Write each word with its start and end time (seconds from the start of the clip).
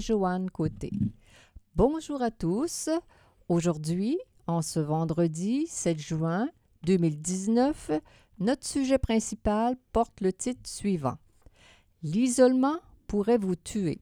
Joanne 0.00 0.50
Côté. 0.50 0.90
Bonjour 1.74 2.22
à 2.22 2.30
tous. 2.30 2.88
Aujourd'hui, 3.48 4.18
en 4.46 4.62
ce 4.62 4.80
vendredi 4.80 5.66
7 5.66 5.98
juin 5.98 6.48
2019, 6.84 7.90
notre 8.38 8.66
sujet 8.66 8.98
principal 8.98 9.76
porte 9.92 10.20
le 10.20 10.32
titre 10.32 10.68
suivant. 10.68 11.16
L'isolement 12.02 12.76
pourrait 13.06 13.38
vous 13.38 13.56
tuer. 13.56 14.00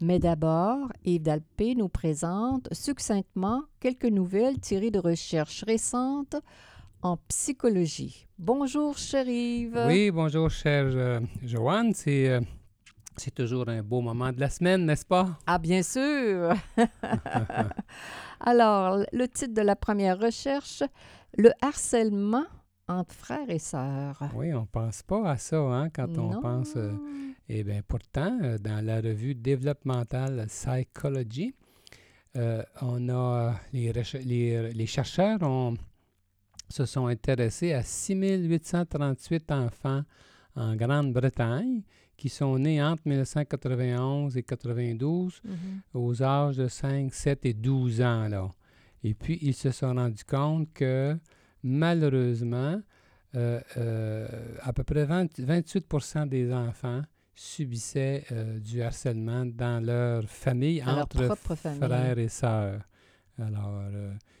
Mais 0.00 0.18
d'abord, 0.18 0.88
Yves 1.04 1.22
Dalpé 1.22 1.74
nous 1.74 1.88
présente 1.88 2.72
succinctement 2.72 3.62
quelques 3.80 4.04
nouvelles 4.04 4.58
tirées 4.60 4.90
de 4.90 4.98
recherches 4.98 5.64
récentes 5.64 6.36
en 7.02 7.16
psychologie. 7.28 8.26
Bonjour, 8.38 8.98
cher 8.98 9.28
Yves. 9.28 9.84
Oui, 9.86 10.10
bonjour, 10.10 10.50
chère 10.50 10.86
euh, 10.86 11.20
Joanne. 11.42 11.94
C'est, 11.94 12.30
euh, 12.30 12.40
c'est 13.16 13.34
toujours 13.34 13.68
un 13.68 13.82
beau 13.82 14.00
moment 14.00 14.32
de 14.32 14.40
la 14.40 14.50
semaine, 14.50 14.86
n'est-ce 14.86 15.04
pas? 15.06 15.38
Ah, 15.46 15.58
bien 15.58 15.82
sûr. 15.82 16.54
Alors, 18.40 19.04
le 19.12 19.26
titre 19.26 19.54
de 19.54 19.62
la 19.62 19.76
première 19.76 20.18
recherche, 20.18 20.82
le 21.36 21.50
harcèlement 21.62 22.44
entre 22.88 23.14
frères 23.14 23.48
et 23.48 23.58
sœurs. 23.58 24.22
Oui, 24.34 24.52
on 24.52 24.62
ne 24.62 24.66
pense 24.66 25.02
pas 25.02 25.30
à 25.30 25.36
ça 25.38 25.58
hein, 25.58 25.88
quand 25.90 26.18
on 26.18 26.40
pense. 26.40 26.74
euh, 26.76 26.92
eh 27.48 27.64
bien, 27.64 27.80
pourtant, 27.86 28.38
euh, 28.42 28.58
dans 28.58 28.84
la 28.84 28.96
revue 29.00 29.34
Developmental 29.34 30.46
Psychology, 30.48 31.54
euh, 32.36 32.62
on 32.82 33.08
a 33.08 33.54
les, 33.72 33.92
les 34.72 34.86
chercheurs 34.86 35.42
ont, 35.42 35.74
se 36.68 36.84
sont 36.84 37.06
intéressés 37.06 37.72
à 37.72 37.82
6838 37.82 39.50
enfants 39.52 40.02
en 40.56 40.76
Grande-Bretagne 40.76 41.82
qui 42.16 42.28
sont 42.28 42.58
nés 42.58 42.82
entre 42.82 43.02
1991 43.06 44.36
et 44.36 44.42
92 44.42 45.40
Mhm. 45.44 45.54
aux 45.94 46.22
âges 46.22 46.56
de 46.56 46.68
5, 46.68 47.12
7 47.12 47.44
et 47.46 47.54
12 47.54 48.00
ans. 48.02 48.28
Là. 48.28 48.50
Et 49.02 49.14
puis, 49.14 49.38
ils 49.42 49.54
se 49.54 49.70
sont 49.70 49.94
rendus 49.94 50.24
compte 50.24 50.72
que, 50.72 51.16
malheureusement, 51.62 52.80
euh, 53.34 53.60
euh, 53.76 54.28
à 54.62 54.72
peu 54.72 54.84
près 54.84 55.04
20 55.04 55.40
28% 55.40 56.26
des 56.26 56.52
enfants 56.52 57.02
subissaient 57.34 58.24
euh, 58.30 58.60
du 58.60 58.80
harcèlement 58.80 59.44
dans 59.44 59.84
leur 59.84 60.24
famille, 60.28 60.82
entre 60.84 61.34
famille. 61.36 61.78
frères 61.80 62.18
et 62.18 62.28
sœurs. 62.28 62.80
Alors, 63.38 63.82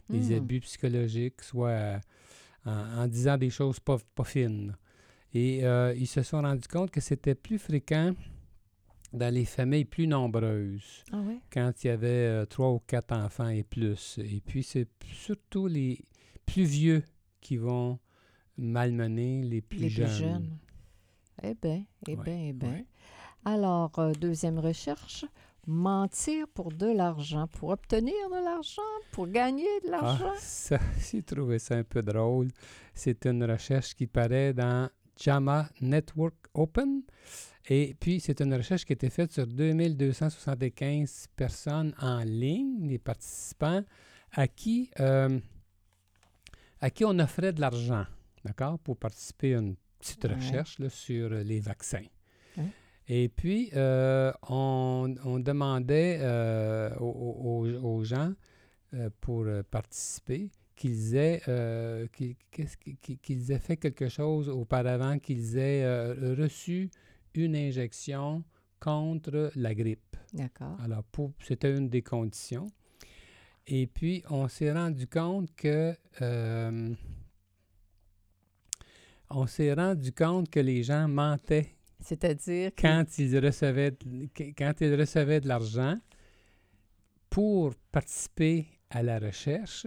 des 0.08 0.30
Hmm. 0.30 0.36
abus 0.36 0.60
psychologiques, 0.60 1.42
soit 1.42 1.98
en, 2.64 3.02
en 3.02 3.06
disant 3.08 3.36
des 3.36 3.50
choses 3.50 3.80
pas, 3.80 3.96
pas 4.14 4.22
fines. 4.24 4.76
Et 5.34 5.64
euh, 5.64 5.92
ils 5.96 6.06
se 6.06 6.22
sont 6.22 6.40
rendus 6.40 6.68
compte 6.68 6.90
que 6.90 7.00
c'était 7.00 7.34
plus 7.34 7.58
fréquent 7.58 8.14
dans 9.12 9.32
les 9.32 9.44
familles 9.44 9.84
plus 9.84 10.06
nombreuses 10.06 11.04
Ah 11.12 11.22
quand 11.52 11.72
il 11.82 11.86
y 11.88 11.90
avait 11.90 12.08
euh, 12.08 12.44
trois 12.46 12.70
ou 12.72 12.80
quatre 12.86 13.12
enfants 13.12 13.48
et 13.48 13.62
plus. 13.64 14.18
Et 14.18 14.40
puis, 14.40 14.62
c'est 14.62 14.88
surtout 15.12 15.66
les 15.66 15.98
plus 16.46 16.64
vieux 16.64 17.02
qui 17.40 17.56
vont 17.56 17.98
malmener 18.56 19.42
les 19.42 19.60
plus 19.60 19.78
Les 19.78 19.88
jeunes. 19.88 20.06
plus 20.06 20.16
jeunes. 20.18 20.58
Eh 21.42 21.54
bien, 21.60 21.84
eh 22.06 22.16
Ouais, 22.16 22.24
bien, 22.24 22.38
eh 22.48 22.52
bien. 22.52 22.70
ouais. 22.70 22.86
Alors, 23.44 23.98
euh, 23.98 24.12
deuxième 24.12 24.58
recherche, 24.58 25.24
mentir 25.66 26.46
pour 26.48 26.70
de 26.72 26.86
l'argent, 26.86 27.46
pour 27.48 27.70
obtenir 27.70 28.14
de 28.30 28.44
l'argent, 28.44 28.82
pour 29.12 29.26
gagner 29.26 29.66
de 29.84 29.90
l'argent. 29.90 30.30
Ah, 30.32 30.38
ça, 30.38 30.78
j'ai 31.10 31.22
trouvé 31.22 31.58
ça 31.58 31.74
un 31.76 31.84
peu 31.84 32.02
drôle. 32.02 32.48
C'est 32.94 33.26
une 33.26 33.44
recherche 33.44 33.94
qui 33.94 34.06
paraît 34.06 34.54
dans 34.54 34.88
JAMA 35.16 35.68
Network 35.80 36.34
Open. 36.54 37.02
Et 37.68 37.94
puis, 37.98 38.20
c'est 38.20 38.40
une 38.40 38.52
recherche 38.54 38.84
qui 38.84 38.92
a 38.92 38.94
été 38.94 39.08
faite 39.10 39.32
sur 39.32 39.46
2275 39.46 41.28
personnes 41.34 41.94
en 42.00 42.22
ligne, 42.24 42.86
des 42.88 42.98
participants, 42.98 43.82
à 44.32 44.48
qui, 44.48 44.90
euh, 45.00 45.38
à 46.80 46.90
qui 46.90 47.04
on 47.04 47.18
offrait 47.18 47.52
de 47.52 47.60
l'argent, 47.60 48.04
d'accord, 48.44 48.78
pour 48.78 48.96
participer 48.98 49.54
à 49.54 49.58
une 49.58 49.76
petite 49.98 50.24
Ouais. 50.24 50.34
recherche 50.34 50.78
là, 50.78 50.90
sur 50.90 51.32
euh, 51.32 51.42
les 51.42 51.60
vaccins. 51.60 52.04
Ouais. 52.58 52.64
Et 53.08 53.28
puis, 53.30 53.70
euh, 53.74 54.32
on, 54.48 55.14
on 55.24 55.38
demandait 55.38 56.18
euh, 56.20 56.94
aux, 56.98 58.04
gens 58.04 58.32
pour 59.20 59.46
participer 59.70 60.50
qu'ils 60.76 61.14
aient, 61.16 61.40
euh, 61.48 62.06
qu'ils, 62.08 63.52
aient 63.52 63.58
fait 63.58 63.76
quelque 63.76 64.08
chose 64.08 64.48
auparavant, 64.48 65.18
qu'ils 65.18 65.56
aient 65.56 65.84
euh, 65.84 66.34
reçu 66.38 66.90
une 67.34 67.56
injection 67.56 68.44
contre 68.80 69.50
la 69.56 69.74
grippe. 69.74 70.16
D'accord. 70.32 70.76
Alors, 70.82 71.04
pour- 71.04 71.32
c'était 71.40 71.76
une 71.76 71.88
des 71.88 72.02
conditions. 72.02 72.66
Et 73.66 73.86
puis, 73.86 74.22
on 74.30 74.48
s'est 74.48 74.72
rendu 74.72 75.06
compte 75.06 75.54
que... 75.56 75.94
euh, 76.20 76.94
on 79.30 79.46
s'est 79.46 79.72
rendu 79.72 80.12
compte 80.12 80.50
que 80.50 80.60
les 80.60 80.82
gens 80.82 81.08
mentaient 81.08 81.68
C'est-à-dire 82.00 82.74
que 82.74 82.82
quand 82.82 83.18
ils 83.18 83.38
recevaient 83.38 83.96
quand 84.56 84.80
ils 84.80 84.94
recevaient 84.94 85.40
de 85.40 85.48
l'argent 85.48 85.98
pour 87.30 87.74
participer 87.90 88.66
à 88.90 89.02
la 89.02 89.18
recherche, 89.18 89.86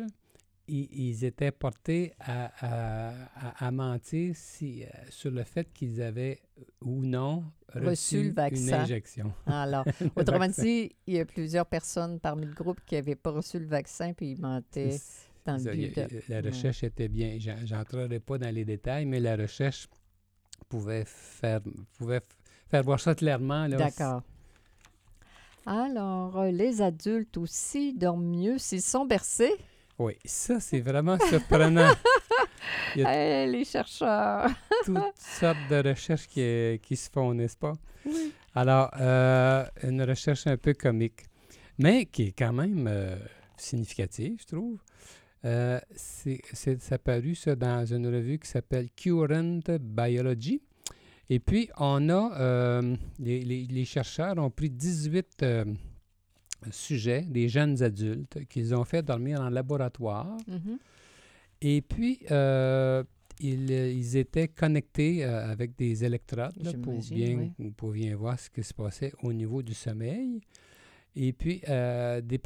ils, 0.68 1.24
étaient 1.26 1.52
portés 1.52 2.14
à, 2.20 2.52
à- 2.60 3.14
à- 3.36 3.68
à 3.68 3.72
mentir 3.72 4.36
si, 4.36 4.84
euh, 4.84 4.88
sur 5.10 5.32
le 5.32 5.44
fait 5.44 5.72
qu'ils 5.74 6.02
avaient 6.02 6.42
ou 6.82 7.04
non 7.06 7.44
reçu, 7.74 7.86
Reçu 7.90 8.24
le 8.24 8.56
une 8.56 8.70
injection. 8.74 9.34
Alors, 9.46 9.86
autrement 10.16 10.48
dit, 10.48 10.96
il 11.06 11.14
y 11.16 11.20
a 11.20 11.26
plusieurs 11.26 11.66
personnes 11.66 12.20
parmi 12.20 12.46
le 12.46 12.54
groupe 12.54 12.82
qui 12.86 12.96
n'avaient 12.96 13.16
pas 13.16 13.32
reçu 13.32 13.60
le 13.60 13.66
vaccin 13.68 14.14
puis 14.14 14.32
ils 14.32 14.42
mentaient 14.42 15.02
dans 15.46 15.58
le 15.58 15.66
but 15.66 15.96
de... 15.96 16.08
La 16.28 16.42
Ouais. 16.42 16.48
recherche 16.48 16.84
était 16.84 17.08
bien. 17.08 17.38
j'en- 17.40 17.66
J'entrerai 17.66 18.20
pas 18.20 18.38
dans 18.38 18.54
les 18.54 18.66
détails, 18.66 19.06
mais 19.06 19.20
la 19.20 19.36
recherche 19.36 19.88
pouvait 20.70 21.04
faire, 21.06 21.62
pouvait 21.98 22.22
faire 22.70 22.84
voir 22.84 23.00
ça 23.00 23.16
clairement. 23.16 23.68
D'accord. 23.70 24.24
Alors, 25.66 26.38
euh, 26.40 26.52
les 26.52 26.82
adultes 26.82 27.38
aussi 27.38 27.94
dorment 27.94 28.26
mieux 28.26 28.58
s'ils 28.58 28.82
sont 28.82 29.06
bercés? 29.06 29.54
Oui, 30.00 30.14
ça, 30.26 30.60
c'est 30.60 30.80
vraiment 30.82 31.18
surprenant. 31.20 31.92
Il 32.96 33.02
y 33.02 33.06
a 33.06 33.46
les 33.48 33.66
chercheurs. 33.66 34.50
toutes 34.86 34.98
sortes 35.18 35.58
de 35.70 35.90
recherches 35.90 36.28
qui, 36.28 36.80
qui 36.84 36.96
se 36.96 37.10
font, 37.10 37.34
n'est-ce 37.34 37.58
pas? 37.58 37.74
Oui. 38.06 38.32
Alors, 38.54 38.92
euh, 39.00 39.66
une 39.84 40.02
recherche 40.04 40.46
un 40.48 40.58
peu 40.58 40.74
comique, 40.74 41.24
mais 41.80 42.06
qui 42.06 42.28
est 42.28 42.32
quand 42.38 42.54
même 42.54 42.88
euh, 42.88 43.16
significative, 43.58 44.38
je 44.42 44.46
trouve. 44.56 44.78
Euh, 45.46 45.80
c'est 45.96 46.42
apparu 46.92 47.36
ça 47.36 47.56
dans 47.56 47.86
une 47.86 48.08
revue 48.08 48.40
qui 48.40 48.50
s'appelle 48.50 48.90
Current 48.96 49.62
Biology. 49.80 50.62
Et 51.30 51.40
puis, 51.40 51.70
on 51.78 52.10
a, 52.10 52.32
euh, 52.40 52.96
les, 53.20 53.42
les- 53.42 53.66
les 53.68 53.86
chercheurs 53.86 54.38
ont 54.38 54.50
pris 54.50 54.70
18 54.70 55.28
euh, 55.44 55.66
sujets, 56.72 57.22
des 57.22 57.48
jeunes 57.50 57.82
adultes, 57.84 58.46
qu'ils 58.50 58.74
ont 58.76 58.84
fait 58.84 59.04
dormir 59.04 59.42
en 59.42 59.50
laboratoire. 59.50 60.38
Mhm. 60.48 60.78
Et 61.62 61.82
puis, 61.82 62.20
euh, 62.32 63.04
ils, 63.40 63.70
ils 63.72 64.18
étaient 64.18 64.48
connectés 64.48 65.24
euh, 65.24 65.52
avec 65.52 65.76
des 65.76 66.04
électrodes 66.04 66.54
là, 66.62 66.72
pour, 66.82 67.00
bien, 67.12 67.52
pour 67.76 67.92
bien 67.92 68.16
voir 68.16 68.40
ce 68.40 68.50
qui 68.50 68.64
se 68.64 68.74
passait 68.74 69.12
au 69.24 69.32
niveau 69.34 69.62
du 69.62 69.74
sommeil. 69.74 70.42
Et 71.20 71.34
puis, 71.34 71.62
euh, 71.68 72.22
des 72.22 72.40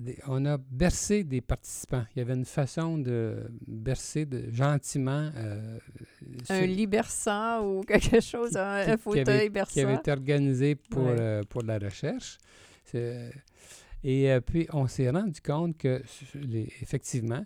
des- 0.00 0.18
on 0.26 0.44
a 0.44 0.58
bercé 0.58 1.24
des 1.24 1.40
participants. 1.40 2.04
Il 2.14 2.18
y 2.18 2.22
avait 2.22 2.34
une 2.34 2.44
façon 2.44 2.98
de 2.98 3.36
bercer 3.66 4.26
de, 4.26 4.50
gentiment. 4.52 5.30
euh, 5.34 5.78
Un 6.50 6.66
lit 6.66 6.86
berçant 6.86 7.64
ou 7.66 7.80
quelque 7.88 8.20
chose, 8.20 8.54
un, 8.54 8.84
qui- 8.84 8.90
un 8.90 8.96
qui 8.96 9.02
fauteuil 9.02 9.28
avait- 9.30 9.44
qui 9.44 9.50
berçant. 9.50 9.80
avait 9.80 9.94
été 9.94 10.10
organisé 10.10 10.74
pour, 10.74 11.04
Ouais. 11.04 11.16
euh, 11.18 11.42
pour 11.48 11.62
la 11.62 11.78
recherche. 11.78 12.36
C'est- 12.90 13.32
Et 14.04 14.30
euh, 14.30 14.40
puis, 14.40 14.66
on 14.72 14.86
s'est 14.86 15.10
rendu 15.10 15.40
compte 15.40 15.76
que, 15.76 16.02
les- 16.34 16.72
effectivement, 16.82 17.44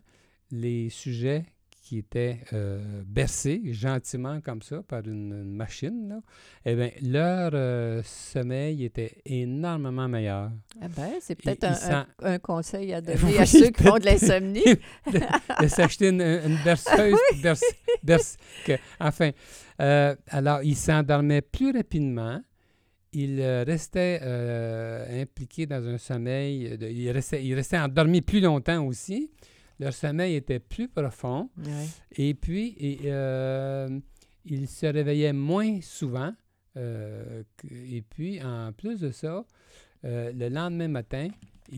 les 0.50 0.90
sujets 0.90 1.44
qui 1.80 1.98
étaient 1.98 2.38
euh, 2.52 3.02
bercés 3.06 3.60
gentiment 3.72 4.40
comme 4.40 4.62
ça 4.62 4.82
par 4.82 5.00
une, 5.06 5.32
une 5.32 5.56
machine, 5.56 6.08
là, 6.10 6.20
eh 6.64 6.74
bien, 6.76 6.90
leur 7.02 7.50
euh, 7.54 8.02
sommeil 8.04 8.84
était 8.84 9.16
énormément 9.24 10.08
meilleur. 10.08 10.52
Ah 10.80 10.86
ben, 10.94 11.10
c'est 11.20 11.34
peut-être 11.34 11.64
un, 11.64 12.00
un- 12.00 12.06
un 12.34 12.38
conseil 12.38 12.92
à 12.94 13.00
donner 13.00 13.18
Oui, 13.24 13.38
à 13.38 13.46
ceux 13.46 13.70
qui 13.70 13.88
ont 13.88 13.98
de 13.98 14.04
l'insomnie. 14.04 14.62
de, 15.12 15.62
de 15.62 15.66
s'acheter 15.68 16.08
une, 16.10 16.20
une 16.22 16.58
berceuse. 16.62 17.16
berce- 17.42 17.74
berce- 18.04 18.36
que- 18.64 18.78
enfin, 19.00 19.30
euh, 19.80 20.14
alors, 20.28 20.62
il 20.62 20.76
s'endormait 20.76 21.42
plus 21.42 21.72
rapidement. 21.72 22.40
Il 23.14 23.40
euh, 23.40 23.62
restait 23.66 24.20
euh, 24.22 25.22
impliqué 25.22 25.66
dans 25.66 25.86
un 25.86 25.98
sommeil. 25.98 26.76
de- 26.78 26.88
il, 26.88 27.10
restait, 27.10 27.44
il 27.44 27.54
restait 27.54 27.78
endormi 27.78 28.20
plus 28.22 28.40
longtemps 28.40 28.84
aussi. 28.86 29.30
Leur 29.78 29.92
sommeil 29.92 30.36
était 30.36 30.60
plus 30.60 30.88
profond. 30.88 31.50
Ouais. 31.58 31.86
Et 32.16 32.34
puis, 32.34 32.74
et, 32.78 32.98
euh, 33.06 33.88
ils 34.44 34.66
se 34.68 34.86
réveillaient 34.86 35.32
moins 35.32 35.80
souvent. 35.82 36.32
euh, 36.76 37.42
et 37.70 38.00
puis, 38.02 38.42
en 38.42 38.72
plus 38.72 39.00
de 39.00 39.10
ça, 39.10 39.44
le 40.04 40.48
lendemain 40.48 40.88
matin, 40.88 41.28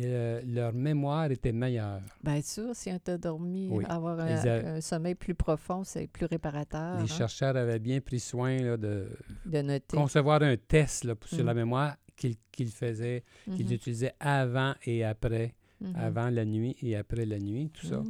euh, 0.00 0.40
leur 0.46 0.72
mémoire 0.72 1.30
était 1.30 1.52
meilleure. 1.52 2.00
Bien 2.22 2.42
sûr, 2.42 2.74
si 2.74 2.90
on 2.90 2.98
t'a 2.98 3.16
dormi, 3.18 3.68
Oui. 3.70 3.84
avoir 3.88 4.18
un, 4.20 4.26
a- 4.36 4.74
un 4.76 4.80
sommeil 4.80 5.14
plus 5.14 5.34
profond, 5.34 5.84
c'est 5.84 6.06
plus 6.06 6.26
réparateur 6.26 6.96
Les 6.96 7.02
hein, 7.04 7.06
chercheurs 7.06 7.56
avaient 7.56 7.78
bien 7.78 8.00
pris 8.00 8.20
soin 8.20 8.56
là, 8.58 8.76
de 8.76 9.08
de 9.44 9.62
noter. 9.62 9.96
concevoir 9.96 10.42
un 10.42 10.56
test 10.56 11.04
là, 11.04 11.14
pour- 11.14 11.28
sur 11.28 11.44
la 11.44 11.54
mémoire 11.54 11.96
qu'ils 12.16 12.70
faisaient, 12.70 13.24
qu'ils 13.56 13.66
Mhm, 13.66 13.72
utilisaient 13.72 14.14
avant 14.20 14.74
et 14.84 15.04
après, 15.04 15.54
mhm. 15.80 15.94
avant 15.96 16.30
la 16.30 16.44
nuit 16.44 16.76
et 16.82 16.96
après 16.96 17.24
la 17.26 17.38
nuit, 17.38 17.70
tout 17.70 17.86
ça. 17.86 18.02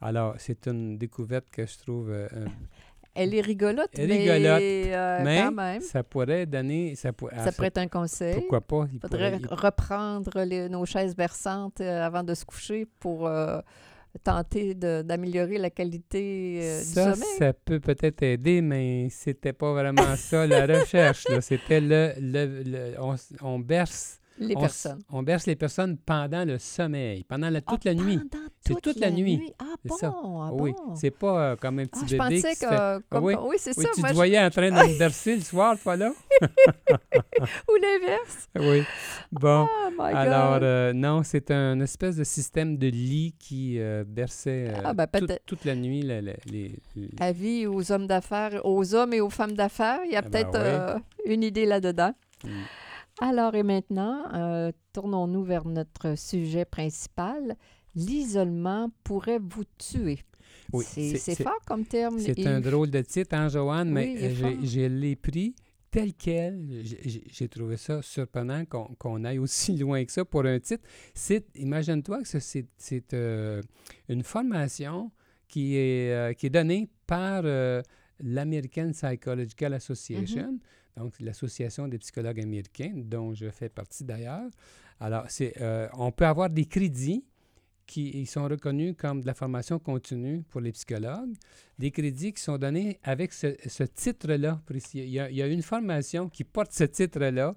Alors, 0.00 0.34
c'est 0.38 0.66
une 0.66 0.98
découverte 0.98 1.46
que 1.50 1.64
je 1.66 1.78
trouve... 1.78 2.10
euh, 2.10 2.28
Elle 3.14 3.34
est 3.34 3.40
rigolote, 3.42 3.90
Elle 3.94 4.10
est 4.10 4.32
rigolote, 4.32 4.62
euh, 4.62 5.20
mais 5.22 5.42
quand 5.42 5.52
même, 5.52 5.80
ça 5.82 6.02
pourrait 6.02 6.46
donner... 6.46 6.94
Ça, 6.94 7.12
pour- 7.12 7.28
ah, 7.32 7.44
ça 7.44 7.52
pourrait 7.52 7.68
être 7.68 7.78
un 7.78 7.88
conseil. 7.88 8.34
Pourquoi 8.34 8.60
pas? 8.62 8.86
Il 8.92 9.00
faudrait 9.00 9.38
pourrait- 9.38 9.54
reprendre 9.54 10.42
les- 10.44 10.68
nos 10.70 10.86
chaises 10.86 11.14
berçantes 11.14 11.80
euh, 11.82 12.06
avant 12.06 12.22
de 12.22 12.32
se 12.34 12.44
coucher 12.46 12.86
pour 13.00 13.26
euh, 13.26 13.60
tenter 14.24 14.74
d'améliorer 14.74 15.58
la 15.58 15.68
qualité 15.70 16.60
euh, 16.62 16.78
du 16.80 16.84
ça, 16.86 17.12
sommeil. 17.14 17.28
ça 17.38 17.52
peut 17.52 17.80
peut-être 17.80 18.22
aider, 18.22 18.62
mais 18.62 19.08
c'était 19.10 19.52
pas 19.52 19.72
vraiment 19.72 20.16
ça 20.16 20.46
la 20.46 20.66
recherche. 20.66 21.26
C'était 21.40 21.80
le, 21.80 22.12
le- 22.18 22.62
le- 22.62 22.94
on, 22.98 23.12
s- 23.14 23.34
on 23.42 23.58
berce, 23.58 24.20
Les 24.38 24.56
on, 24.56 24.60
personnes. 24.60 24.98
on 25.10 25.22
berce 25.22 25.46
les 25.46 25.56
personnes 25.56 25.96
pendant 25.98 26.44
le 26.44 26.58
sommeil, 26.58 27.22
pendant 27.24 27.50
la, 27.50 27.60
toute 27.60 27.80
Ah, 27.84 27.90
la 27.90 27.94
nuit. 27.94 28.18
C'est 28.66 28.80
toute 28.80 28.98
la 28.98 29.10
nuit. 29.10 29.52
Ah 29.58 29.64
C'est 29.82 29.88
bon, 29.88 29.96
ça. 29.96 30.14
ah 30.14 30.50
oui, 30.52 30.72
bon? 30.72 30.94
c'est 30.96 31.10
pas 31.10 31.50
euh, 31.52 31.56
comme 31.56 31.78
un 31.80 31.86
petit 31.86 32.00
Ah, 32.02 32.06
je 32.06 32.16
bébé 32.16 32.18
pensais 32.36 32.50
qui 32.50 32.56
se 32.56 32.64
que... 32.64 32.70
fait- 32.70 33.04
comme- 33.10 33.24
oui. 33.24 33.34
oui, 33.40 33.56
c'est 33.58 33.76
Oui, 33.76 33.84
ça. 33.84 33.90
tu 33.94 34.00
moi, 34.00 34.08
te 34.08 34.12
je- 34.14 34.16
voyais 34.16 34.38
en 34.42 34.50
train 34.50 34.70
de 34.70 34.74
me 34.92 34.98
bercer 34.98 35.36
le 35.36 35.42
soir, 35.42 35.76
toi 35.82 35.96
là? 35.96 36.12
Ou 37.68 37.74
l'inverse. 37.80 38.48
Oui. 38.56 38.82
Bon. 39.32 39.66
Oh 39.68 39.90
my 39.98 40.12
Alors, 40.14 40.58
euh, 40.62 40.92
non, 40.92 41.22
c'est 41.22 41.50
un 41.50 41.80
espèce 41.80 42.16
de 42.16 42.24
système 42.24 42.76
de 42.76 42.86
lit 42.88 43.34
qui 43.38 43.78
euh, 43.78 44.04
berçait 44.06 44.68
euh, 44.68 44.80
Ah, 44.84 44.94
ben, 44.94 45.06
toute- 45.46 45.64
la 45.64 45.74
nuit 45.74 46.02
la- 46.02 46.20
la- 46.22 46.32
les, 46.50 46.78
les- 46.96 47.10
Avis 47.20 47.66
aux 47.66 47.90
hommes 47.92 48.06
d'affaires, 48.06 48.60
aux 48.64 48.94
hommes 48.94 49.12
et 49.14 49.20
aux 49.20 49.30
femmes 49.30 49.52
d'affaires, 49.54 50.00
il 50.04 50.12
y 50.12 50.16
a 50.16 50.18
Ah 50.18 50.22
ben 50.22 50.30
peut-être 50.30 50.54
euh, 50.54 50.98
une 51.26 51.42
idée 51.42 51.66
là-dedans. 51.66 52.12
Mm. 52.44 52.48
Alors 53.24 53.54
et 53.54 53.62
maintenant, 53.62 54.24
euh, 54.34 54.72
tournons-nous 54.92 55.44
vers 55.44 55.64
notre 55.64 56.18
sujet 56.18 56.64
principal. 56.64 57.56
L'isolement 57.94 58.90
pourrait 59.04 59.38
vous 59.38 59.62
tuer. 59.78 60.18
Oui, 60.72 60.84
c'est 60.84 61.40
fort 61.40 61.60
comme 61.64 61.84
terme. 61.84 62.18
C'est 62.18 62.44
un 62.46 62.60
drôle 62.60 62.90
de 62.90 63.00
titre, 63.02 63.34
hein, 63.36 63.48
Joanne, 63.48 63.90
mais 63.90 64.14
Oui, 64.20 64.34
j'ai- 64.34 64.66
je 64.66 64.86
l'ai 64.88 65.14
pris 65.14 65.54
tel 65.90 66.14
quel. 66.14 66.82
J'ai- 66.82 67.48
trouvé 67.48 67.76
ça 67.76 68.02
surprenant 68.02 68.64
qu'on 68.64 69.24
aille 69.24 69.38
aussi 69.38 69.76
loin 69.84 70.04
que 70.04 70.10
ça 70.10 70.24
pour 70.24 70.44
un 70.44 70.58
titre. 70.58 70.82
Imagine-toi 71.54 72.22
que 72.22 72.38
c'est 72.40 73.14
euh, 73.14 73.62
une 74.08 74.24
formation 74.24 75.12
qui 75.46 75.76
est, 75.76 76.10
euh, 76.12 76.32
qui 76.32 76.46
est 76.46 76.50
donnée 76.50 76.88
par 77.06 77.42
l'American 78.20 78.90
Psychological 78.92 79.74
Association, 79.74 80.58
donc 80.96 81.14
l'association 81.20 81.88
des 81.88 81.98
psychologues 81.98 82.40
américains, 82.40 82.92
dont 82.94 83.34
je 83.34 83.50
fais 83.50 83.68
partie 83.68 84.04
d'ailleurs. 84.04 84.50
Alors, 85.00 85.24
c'est, 85.28 85.54
euh, 85.60 85.88
on 85.94 86.12
peut 86.12 86.26
avoir 86.26 86.50
des 86.50 86.66
crédits 86.66 87.24
qui 87.86 88.10
ils 88.10 88.26
sont 88.26 88.44
reconnus 88.44 88.94
comme 88.96 89.20
de 89.20 89.26
la 89.26 89.34
formation 89.34 89.78
continue 89.78 90.42
pour 90.48 90.60
les 90.60 90.72
psychologues, 90.72 91.34
des 91.78 91.90
crédits 91.90 92.32
qui 92.32 92.42
sont 92.42 92.56
donnés 92.56 93.00
avec 93.02 93.32
ce, 93.32 93.82
titre-là. 93.82 94.60
précis. 94.64 95.00
Il 95.00 95.28
il 95.30 95.36
y 95.36 95.42
a 95.42 95.46
une 95.46 95.62
formation 95.62 96.28
qui 96.28 96.44
porte 96.44 96.72
ce 96.72 96.84
titre-là. 96.84 97.54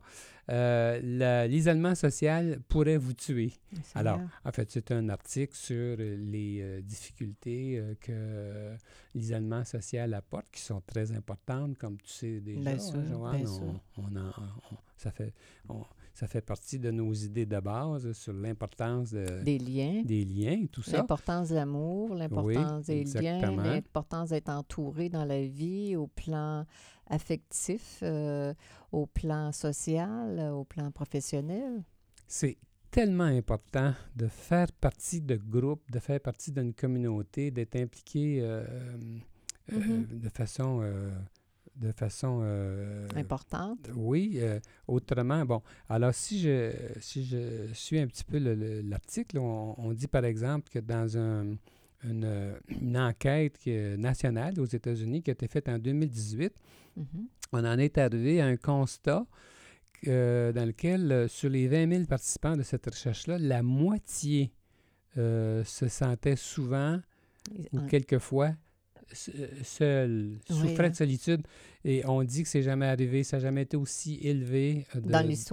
Euh, 0.51 1.47
L'isolement 1.47 1.95
social 1.95 2.59
pourrait 2.67 2.97
vous 2.97 3.13
tuer. 3.13 3.53
Alors, 3.95 4.19
en 4.43 4.51
fait, 4.51 4.69
c'est 4.71 4.91
un 4.91 5.09
article 5.09 5.55
sur 5.55 5.75
euh, 5.99 6.17
les 6.17 6.59
euh, 6.61 6.81
difficultés 6.81 7.79
euh, 7.79 7.95
que 7.99 8.75
l'isolement 9.15 9.63
social 9.65 10.13
apporte, 10.13 10.45
qui 10.51 10.61
sont 10.61 10.81
très 10.85 11.11
importantes, 11.11 11.77
comme 11.77 11.97
tu 11.97 12.09
sais 12.11 12.39
déjà, 12.41 12.59
Bien 12.61 12.73
hein, 12.73 12.79
sûr, 12.79 13.03
Joanne. 13.05 13.37
bien 13.41 13.49
on- 13.49 13.55
sûr. 13.55 13.79
on 13.97 14.15
en- 14.17 14.29
on- 14.71 14.77
ça, 14.97 15.11
fait, 15.11 15.33
ça 16.13 16.27
fait 16.27 16.41
partie 16.41 16.79
de 16.79 16.89
nos 16.91 17.11
idées 17.13 17.45
de 17.45 17.59
base 17.59 18.11
sur 18.13 18.33
l'importance 18.33 19.11
de- 19.11 19.43
des 19.43 19.57
liens, 19.59 20.03
des 20.05 20.23
liens 20.25 20.61
et 20.63 20.67
tout 20.67 20.81
ça. 20.83 20.97
l'importance 20.97 21.49
de 21.49 21.55
l'amour, 21.55 22.13
l'importance 22.15 22.85
des 22.85 23.03
liens, 23.03 23.51
l'importance 23.55 24.29
d'être 24.29 24.49
entouré 24.49 25.09
dans 25.09 25.25
la 25.25 25.41
vie 25.45 25.95
au 25.95 26.07
plan 26.07 26.65
affectif, 27.07 27.99
euh, 28.03 28.53
au 28.91 29.05
plan 29.05 29.51
social, 29.51 30.37
euh, 30.39 30.51
au 30.51 30.63
plan 30.63 30.91
professionnel? 30.91 31.83
C'est 32.27 32.57
tellement 32.91 33.23
important 33.25 33.93
de 34.15 34.27
faire 34.27 34.71
partie 34.73 35.21
de 35.21 35.35
groupes, 35.35 35.89
de 35.91 35.99
faire 35.99 36.19
partie 36.19 36.51
d'une 36.51 36.73
communauté, 36.73 37.51
d'être 37.51 37.75
impliqué 37.75 38.39
euh, 38.41 38.63
Mhm. 39.71 40.05
de 40.21 40.29
façon, 40.29 40.81
de 41.75 41.91
façon 41.91 42.39
euh, 42.43 43.07
Importante. 43.15 43.89
Oui, 43.95 44.37
euh, 44.37 44.59
autrement, 44.87 45.43
bon, 45.43 45.61
alors 45.89 46.13
si 46.13 46.39
je, 46.39 46.71
si 47.01 47.25
je 47.25 47.73
suis 47.73 47.99
un 47.99 48.07
petit 48.07 48.23
peu 48.23 48.37
le- 48.39 48.55
le- 48.55 48.81
l'article, 48.81 49.39
on, 49.39 49.73
on 49.77 49.91
dit 49.91 50.07
par 50.07 50.23
exemple 50.23 50.69
que 50.69 50.79
dans 50.79 51.17
un- 51.17 51.55
une, 52.09 52.53
une 52.81 52.97
enquête 52.97 53.57
qui 53.57 53.71
est 53.71 53.97
nationale 53.97 54.59
aux 54.59 54.65
États-Unis 54.65 55.21
qui 55.23 55.31
a 55.31 55.33
été 55.33 55.47
faite 55.47 55.67
en 55.69 55.77
2018, 55.79 56.53
Mhm. 56.97 57.27
on 57.51 57.65
en 57.65 57.77
est 57.77 57.97
arrivé 57.97 58.39
à 58.39 58.45
un 58.45 58.55
constat 58.55 59.25
euh, 60.07 60.53
dans 60.53 60.65
lequel, 60.65 61.11
euh, 61.11 61.27
sur 61.27 61.49
les 61.49 61.67
20 61.67 61.89
000 61.91 62.03
participants 62.05 62.55
de 62.55 62.63
cette 62.63 62.85
recherche-là, 62.85 63.37
la 63.37 63.63
moitié 63.63 64.51
euh, 65.17 65.63
se 65.65 65.87
sentait 65.87 66.35
souvent 66.35 66.99
ou 67.73 67.79
quelquefois 67.81 68.51
seul, 69.11 70.37
souffrait 70.49 70.89
de 70.89 70.95
solitude. 70.95 71.41
Et 71.83 72.05
on 72.05 72.23
dit 72.23 72.43
que 72.43 72.49
c'est 72.49 72.63
jamais 72.63 72.87
arrivé, 72.87 73.23
ça 73.23 73.37
n'a 73.37 73.43
jamais 73.43 73.61
été 73.63 73.77
aussi 73.77 74.19
élevé 74.21 74.85
euh, 74.95 74.99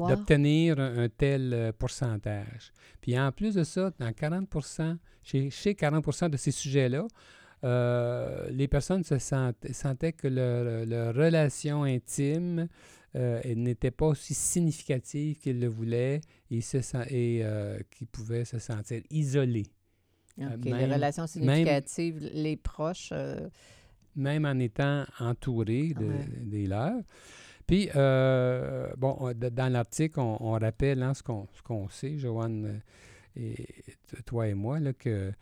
d'obtenir 0.08 0.78
un, 0.80 1.04
un 1.04 1.08
tel 1.08 1.52
euh, 1.52 1.72
pourcentage. 1.72 2.72
Puis 3.00 3.18
en 3.18 3.30
plus 3.32 3.54
de 3.54 3.64
ça, 3.64 3.92
dans 3.98 4.12
40 4.12 4.48
chez, 5.22 5.50
chez 5.50 5.74
40% 5.74 6.30
de 6.30 6.36
ces 6.36 6.50
sujets-là, 6.50 7.06
euh, 7.64 8.48
les 8.50 8.66
personnes 8.66 9.04
se 9.04 9.18
sentaient, 9.18 9.72
sentaient 9.72 10.12
que 10.12 10.26
leur, 10.26 10.84
leur 10.86 11.14
relation 11.14 11.84
intime 11.84 12.68
euh, 13.14 13.40
n'était 13.54 13.90
pas 13.90 14.06
aussi 14.06 14.34
significative 14.34 15.38
qu'ils 15.38 15.60
le 15.60 15.68
voulaient 15.68 16.22
et, 16.50 16.60
se 16.60 16.78
et 17.12 17.40
euh, 17.44 17.78
qu'ils 17.90 18.06
pouvaient 18.06 18.44
se 18.44 18.58
sentir 18.58 19.02
isolés. 19.10 19.66
Euh, 20.40 20.56
les 20.64 20.70
même- 20.72 20.92
relations 20.92 21.26
significatives, 21.26 22.18
les 22.32 22.56
proches. 22.56 23.10
euh, 23.12 23.48
même 24.16 24.44
en 24.44 24.58
étant 24.58 25.04
entouré 25.20 25.94
de- 25.98 26.04
Ouais. 26.06 26.26
des 26.44 26.66
leurs. 26.66 27.00
Puis, 27.66 27.88
euh, 27.96 28.88
bon, 28.98 29.32
dans 29.34 29.72
l'article, 29.72 30.20
on, 30.20 30.36
on 30.40 30.52
rappelle 30.52 31.02
hein, 31.02 31.14
ce 31.14 31.22
qu'on 31.22 31.46
ce 31.54 31.62
qu'on 31.62 31.88
sait, 31.88 32.18
Joanne 32.18 32.82
et 33.36 33.54
toi 34.26 34.48
et 34.48 34.54
moi, 34.54 34.80
là, 34.80 34.92
que 34.92 35.32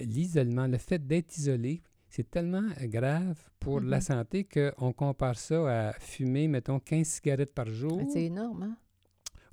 l'isolement, 0.00 0.66
le 0.68 0.78
fait 0.78 1.04
d'être 1.04 1.36
isolé, 1.36 1.82
c'est 2.08 2.30
tellement 2.30 2.68
grave 2.82 3.42
pour 3.58 3.80
la 3.80 3.96
Mhm. 3.96 4.02
santé 4.02 4.44
qu'on 4.44 4.92
compare 4.92 5.36
ça 5.38 5.88
à 5.88 5.92
fumer, 5.94 6.46
mettons, 6.46 6.78
15 6.78 7.06
cigarettes 7.08 7.54
par 7.54 7.66
jour 7.66 8.00
C'est 8.12 8.24
énorme, 8.24 8.62
hein? 8.64 8.76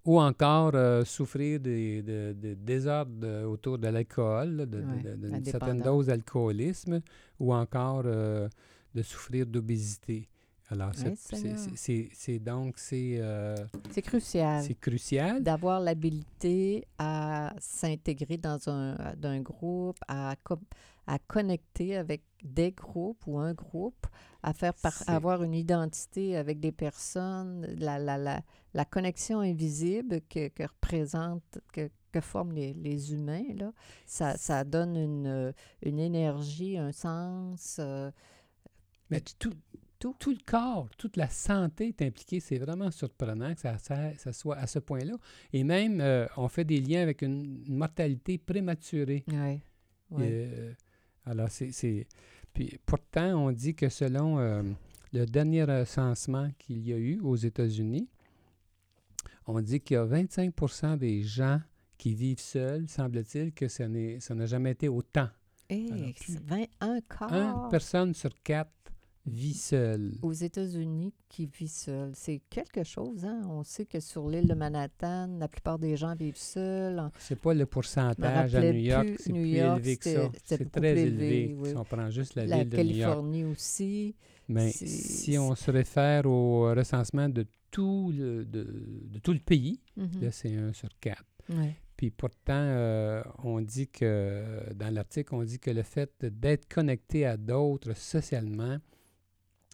Ou 0.10 0.20
encore 0.20 0.72
euh, 0.74 1.06
souffrir 1.06 1.60
des, 1.60 2.02
de, 2.02 2.34
de 2.34 2.54
désordres 2.56 3.46
autour 3.46 3.78
de 3.78 3.88
l'alcool, 3.90 4.68
Ouais, 4.72 5.04
d'une 5.18 5.46
certaine 5.46 5.82
dose 5.82 6.08
d'alcoolisme, 6.08 7.00
ou 7.40 7.54
encore 7.54 8.02
euh, 8.06 8.50
de 8.96 9.04
souffrir 9.04 9.46
d'obésité. 9.46 10.28
Alors, 10.72 10.92
c'est- 10.96 12.40
donc, 12.40 12.74
c'est 12.78 13.18
euh, 13.20 13.56
C'est 13.92 14.02
crucial 14.02 14.64
c'est 14.64 14.80
crucial. 14.80 15.44
d'avoir 15.44 15.80
l'habilité 15.80 16.86
à 16.98 17.54
s'intégrer 17.60 18.38
dans 18.38 18.60
un, 18.68 18.96
dans 19.18 19.30
un 19.30 19.42
groupe, 19.42 19.98
à, 20.08 20.36
à 21.08 21.20
connecter 21.28 21.98
avec 21.98 22.22
des 22.44 22.72
groupes 22.72 23.24
ou 23.28 23.38
un 23.40 23.54
groupe, 23.54 24.06
à 24.44 24.54
faire 24.54 24.74
par- 24.74 25.04
avoir 25.08 25.44
une 25.44 25.54
identité 25.54 26.38
avec 26.38 26.60
des 26.60 26.72
personnes, 26.72 27.66
la, 27.78 28.00
la, 28.00 28.18
la, 28.18 28.42
la 28.74 28.86
connexion 28.86 29.40
invisible 29.42 30.22
que, 30.30 30.48
que 30.50 30.64
représentent, 30.64 31.60
que, 31.74 31.90
que 32.12 32.22
forment 32.22 32.54
les, 32.54 32.74
les 32.74 33.14
humains, 33.14 33.44
là, 33.56 33.72
ça, 34.06 34.38
ça 34.38 34.64
donne 34.64 34.96
une, 34.96 35.54
une 35.84 36.00
énergie, 36.00 36.78
un 36.78 36.92
sens. 36.92 37.78
euh, 37.80 38.10
Mais 39.10 39.20
tout, 39.22 39.54
tout. 40.00 40.16
tout 40.18 40.32
le 40.32 40.38
corps, 40.46 40.88
toute 40.98 41.18
la 41.18 41.30
santé 41.30 41.90
est 41.90 42.02
impliquée. 42.02 42.40
C'est 42.40 42.58
vraiment 42.60 42.90
surprenant 42.92 43.54
que 43.54 43.60
ça, 43.60 43.78
ça- 43.78 44.14
ça 44.18 44.32
soit 44.32 44.56
à 44.56 44.66
ce 44.68 44.80
point-là. 44.80 45.16
Et 45.52 45.66
même, 45.66 46.00
euh, 46.00 46.26
on 46.38 46.48
fait 46.48 46.64
des 46.64 46.80
liens 46.80 47.02
avec 47.02 47.22
une, 47.22 47.62
une 47.68 47.76
mortalité 47.76 48.38
prématurée. 48.38 49.26
ouais, 49.28 49.62
ouais. 50.12 50.30
Euh, 50.32 50.74
alors, 51.26 51.50
c'est- 51.52 52.08
Puis 52.54 52.80
pourtant, 52.86 53.46
on 53.48 53.52
dit 53.52 53.76
que 53.76 53.90
selon 53.90 54.40
euh, 54.40 54.64
le 55.14 55.26
dernier 55.26 55.64
recensement 55.64 56.50
qu'il 56.58 56.88
y 56.88 56.94
a 56.94 56.98
eu 56.98 57.20
aux 57.22 57.36
États-Unis, 57.36 58.08
on 59.48 59.62
dit 59.62 59.80
qu'il 59.80 59.96
y 59.96 59.98
a 59.98 60.06
25% 60.06 60.98
des 60.98 61.24
gens 61.24 61.60
qui 61.98 62.14
vivent 62.14 62.40
seuls, 62.40 62.88
semble-t-il, 62.88 63.52
que 63.52 63.68
ça, 63.68 63.88
n'a 63.88 64.46
jamais 64.46 64.72
été 64.72 64.88
autant. 64.88 65.28
Hey, 65.70 65.92
alors, 65.92 66.10
21 66.80 67.02
quart 67.02 67.34
Une 67.66 67.70
personne 67.70 68.14
sur 68.14 68.32
quatre 68.44 68.72
vit 69.30 69.54
seule. 69.54 70.12
aux 70.22 70.34
États-Unis 70.34 71.14
qui 71.30 71.46
vit 71.46 71.68
seul. 71.68 72.12
C'est 72.14 72.42
quelque 72.50 72.84
chose, 72.84 73.24
hein? 73.26 73.42
On 73.50 73.64
sait 73.64 73.86
que 73.86 74.00
sur 74.00 74.28
l'île 74.30 74.48
de 74.48 74.54
Manhattan, 74.54 75.28
la 75.40 75.48
plupart 75.48 75.80
des 75.80 75.96
gens 75.98 76.16
vivent 76.16 76.36
seuls. 76.38 77.02
C'est 77.20 77.40
pas 77.40 77.54
le 77.54 77.66
pourcentage 77.66 78.56
à 78.56 78.62
New 78.62 78.80
York, 78.80 79.08
c'est 79.20 79.32
plus 79.32 79.48
York, 79.58 79.78
élevé 79.80 79.98
que 79.98 80.10
ça. 80.14 80.32
C'est 80.44 80.72
très 80.72 80.98
élevé 80.98 81.44
élevé, 81.44 81.56
oui. 81.60 81.70
si 81.70 81.76
on 81.78 81.84
prend 81.86 82.10
juste 82.10 82.36
la, 82.36 82.46
La 82.46 82.58
ville 82.64 82.70
de 82.70 82.78
New 82.78 82.84
York. 82.84 83.00
Californie 83.00 83.46
aussi. 83.46 84.16
Mais 84.48 84.72
si 84.72 85.38
on 85.38 85.54
se 85.56 85.70
réfère 85.70 86.26
au 86.26 86.74
recensement 86.74 87.30
de 87.30 87.46
tout 87.72 88.12
le, 88.18 88.46
de, 88.46 88.64
de 89.12 89.20
tout 89.20 89.34
le 89.34 89.40
pays, 89.40 89.80
Mhm. 89.96 90.22
là, 90.22 90.32
c'est 90.32 90.56
un 90.56 90.74
sur 90.74 90.90
quatre. 91.00 91.24
Ouais. 91.50 91.76
Puis 91.96 92.10
pourtant, 92.12 92.54
euh, 92.56 93.22
on 93.44 93.60
dit 93.62 93.88
que, 93.90 94.74
dans 94.74 94.92
l'article, 94.94 95.36
on 95.36 95.44
dit 95.44 95.60
que 95.60 95.70
le 95.70 95.84
fait 95.84 96.12
d'être 96.26 96.68
connecté 96.74 97.26
à 97.26 97.36
d'autres 97.38 97.94
socialement 97.96 98.78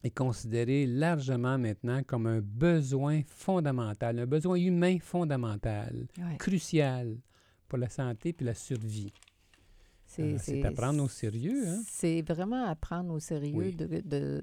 est 0.06 0.12
considéré 0.12 0.86
largement 0.86 1.58
maintenant 1.58 2.02
comme 2.04 2.28
un 2.28 2.40
besoin 2.42 3.22
fondamental, 3.28 4.20
un 4.20 4.26
besoin 4.26 4.56
humain 4.58 4.98
fondamental, 5.00 6.08
Ouais. 6.18 6.38
crucial 6.38 7.18
pour 7.68 7.80
la 7.80 7.90
santé 7.90 8.32
puis 8.34 8.46
la 8.46 8.54
survie. 8.54 9.12
C'est 10.08 10.64
à 10.64 10.72
prendre 10.72 11.04
au 11.04 11.10
sérieux, 11.10 11.68
hein? 11.68 11.82
C'est 11.90 12.22
vraiment 12.22 12.66
à 12.68 12.76
prendre 12.76 13.12
au 13.14 13.20
sérieux 13.20 13.54
Oui. 13.56 13.76
de, 13.76 14.02
de, 14.06 14.42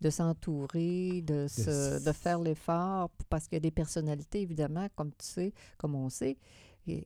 de 0.00 0.10
s'entourer, 0.10 1.20
de, 1.22 1.46
se, 1.48 1.68
s- 1.96 2.04
de 2.04 2.12
faire 2.12 2.38
l'effort, 2.38 3.10
parce 3.28 3.46
qu'il 3.46 3.56
y 3.56 3.58
a 3.58 3.60
des 3.60 3.70
personnalités, 3.72 4.40
évidemment, 4.40 4.88
comme 4.94 5.10
tu 5.10 5.26
sais, 5.26 5.52
comme 5.76 5.94
on 5.96 6.08
sait, 6.08 6.38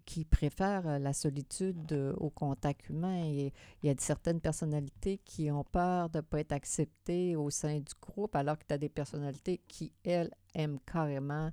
qui 0.04 0.24
préfèrent 0.24 0.86
euh, 0.86 0.98
la 0.98 1.12
solitude 1.12 1.92
euh, 1.92 2.12
au 2.16 2.30
contact 2.30 2.88
humain. 2.88 3.24
Et 3.24 3.52
il 3.82 3.86
y 3.86 3.90
a 3.90 3.94
certaines 3.98 4.40
personnalités 4.40 5.18
qui 5.24 5.50
ont 5.50 5.64
peur 5.64 6.08
de 6.10 6.18
ne 6.18 6.22
pas 6.22 6.40
être 6.40 6.52
acceptées 6.52 7.36
au 7.36 7.50
sein 7.50 7.78
du 7.78 7.92
groupe, 8.00 8.34
alors 8.36 8.58
que 8.58 8.64
tu 8.68 8.74
as 8.74 8.78
des 8.78 8.88
personnalités 8.88 9.60
qui, 9.68 9.92
elles, 10.04 10.30
aiment 10.54 10.78
carrément 10.86 11.50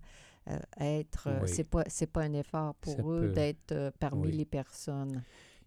euh, 0.48 0.60
être... 0.80 1.30
Oui. 1.42 1.48
C'est 1.50 1.70
pas, 1.70 1.84
c'est 1.88 2.12
pas 2.12 2.22
un 2.24 2.34
effort 2.34 2.76
pour 2.76 2.96
Ça 2.96 3.02
eux 3.04 3.28
peut. 3.28 3.34
d'être 3.34 3.72
euh, 3.72 3.92
parmi 4.00 4.28
Oui. 4.28 4.32
les 4.38 4.46
personnes. 4.46 5.24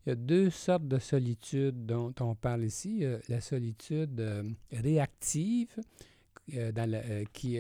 Il 0.07 0.11
y 0.11 0.13
a 0.13 0.17
deux 0.17 0.51
sortes 0.51 0.87
de 0.87 0.99
solitude 0.99 1.87
dont 1.87 2.15
on 2.21 2.35
parle 2.35 2.65
ici. 2.65 3.05
Euh, 3.05 3.19
la 3.29 3.41
solitude 3.41 4.21
réactive, 4.71 5.75
dans 6.49 6.91
la- 6.91 7.25
qui 7.33 7.59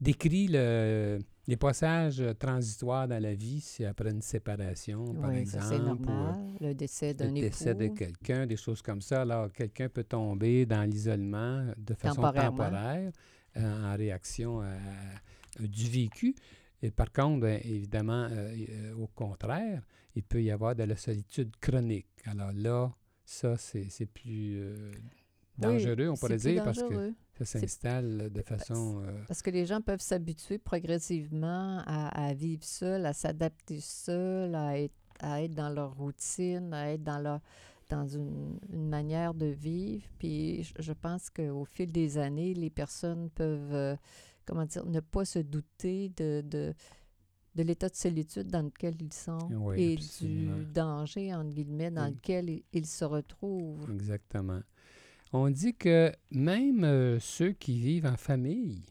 décrit 0.00 0.48
le- 0.48 1.18
les 1.46 1.56
passages 1.56 2.22
transitoires 2.38 3.08
dans 3.08 3.22
la 3.22 3.34
vie, 3.34 3.60
c'est 3.60 3.86
après 3.86 4.10
une 4.10 4.20
séparation, 4.22 5.14
par 5.14 5.30
Oui, 5.30 5.46
ça, 5.46 5.58
exemple, 5.58 5.66
c'est 5.68 5.78
ou, 5.78 5.82
euh, 5.82 5.84
normal. 5.86 6.36
le 6.60 6.74
décès 6.74 7.14
d'un 7.14 7.26
le 7.32 7.40
décès 7.40 7.74
de 7.74 7.84
époux. 7.84 7.94
quelqu'un, 7.94 8.46
des 8.46 8.56
choses 8.56 8.82
comme 8.82 9.00
ça. 9.00 9.22
Alors, 9.22 9.50
quelqu'un 9.52 9.88
peut 9.88 10.04
tomber 10.04 10.66
dans 10.66 10.82
l'isolement 10.84 11.66
de 11.76 11.94
façon 11.94 12.20
temporaire 12.32 13.12
euh, 13.56 13.92
en 13.92 13.96
réaction 13.96 14.60
à, 14.60 14.66
à 14.74 15.66
du 15.66 15.88
vécu. 15.88 16.34
Et 16.82 16.90
par 16.90 17.10
contre, 17.10 17.40
ben, 17.40 17.60
évidemment, 17.64 18.28
euh, 18.30 18.92
au 18.94 19.06
contraire, 19.08 19.82
il 20.14 20.22
peut 20.22 20.42
y 20.42 20.50
avoir 20.50 20.76
de 20.76 20.84
la 20.84 20.96
solitude 20.96 21.56
chronique. 21.60 22.06
Alors 22.26 22.52
là, 22.54 22.92
ça, 23.24 23.56
c'est 23.56 24.06
plus 24.06 24.58
euh, 24.60 24.92
dangereux, 25.58 26.08
on 26.08 26.16
pourrait 26.16 26.36
dire, 26.36 26.64
parce 26.64 26.82
que 26.82 27.12
ça 27.38 27.44
s'installe 27.44 28.30
de 28.32 28.42
façon... 28.42 29.02
euh, 29.04 29.22
Parce 29.28 29.42
que 29.42 29.50
les 29.50 29.66
gens 29.66 29.80
peuvent 29.80 30.00
s'habituer 30.00 30.58
progressivement 30.58 31.78
à, 31.86 32.08
à 32.28 32.34
vivre 32.34 32.64
seuls, 32.64 33.06
à 33.06 33.12
s'adapter 33.12 33.80
seuls, 33.80 34.54
à 34.54 34.78
être, 34.78 34.94
à 35.20 35.42
être 35.42 35.54
dans 35.54 35.70
leur 35.70 35.94
routine, 35.96 36.72
à 36.74 36.92
être 36.92 37.02
dans 37.02 37.18
leur 37.20 37.40
dans 37.90 38.06
une, 38.06 38.58
une 38.70 38.86
manière 38.86 39.32
de 39.32 39.46
vivre. 39.46 40.04
Puis 40.18 40.62
je, 40.62 40.74
je 40.78 40.92
pense 40.92 41.30
qu'au 41.30 41.64
fil 41.64 41.90
des 41.90 42.18
années, 42.18 42.52
les 42.52 42.68
personnes 42.68 43.30
peuvent, 43.30 43.72
euh, 43.72 43.96
comment 44.44 44.66
dire, 44.66 44.84
ne 44.84 45.00
pas 45.00 45.24
se 45.24 45.38
douter 45.38 46.10
de, 46.10 46.42
de, 46.44 46.74
de 47.54 47.62
l'état 47.62 47.88
de 47.88 47.94
solitude 47.96 48.48
dans 48.48 48.60
lequel 48.60 48.94
ils 49.00 49.12
sont 49.14 49.38
Oui, 49.52 49.80
et 49.82 49.94
absolument. 49.94 50.56
du 50.58 50.66
danger, 50.66 51.34
entre 51.34 51.48
guillemets, 51.54 51.90
dans 51.90 52.04
Oui. 52.08 52.14
lequel 52.14 52.50
ils, 52.50 52.64
ils 52.74 52.84
se 52.86 53.06
retrouvent. 53.06 53.90
Exactement. 53.90 54.60
On 55.32 55.50
dit 55.50 55.74
que 55.74 56.12
même 56.30 56.84
euh, 56.84 57.18
ceux 57.20 57.52
qui 57.52 57.78
vivent 57.78 58.06
en 58.06 58.16
famille 58.16 58.86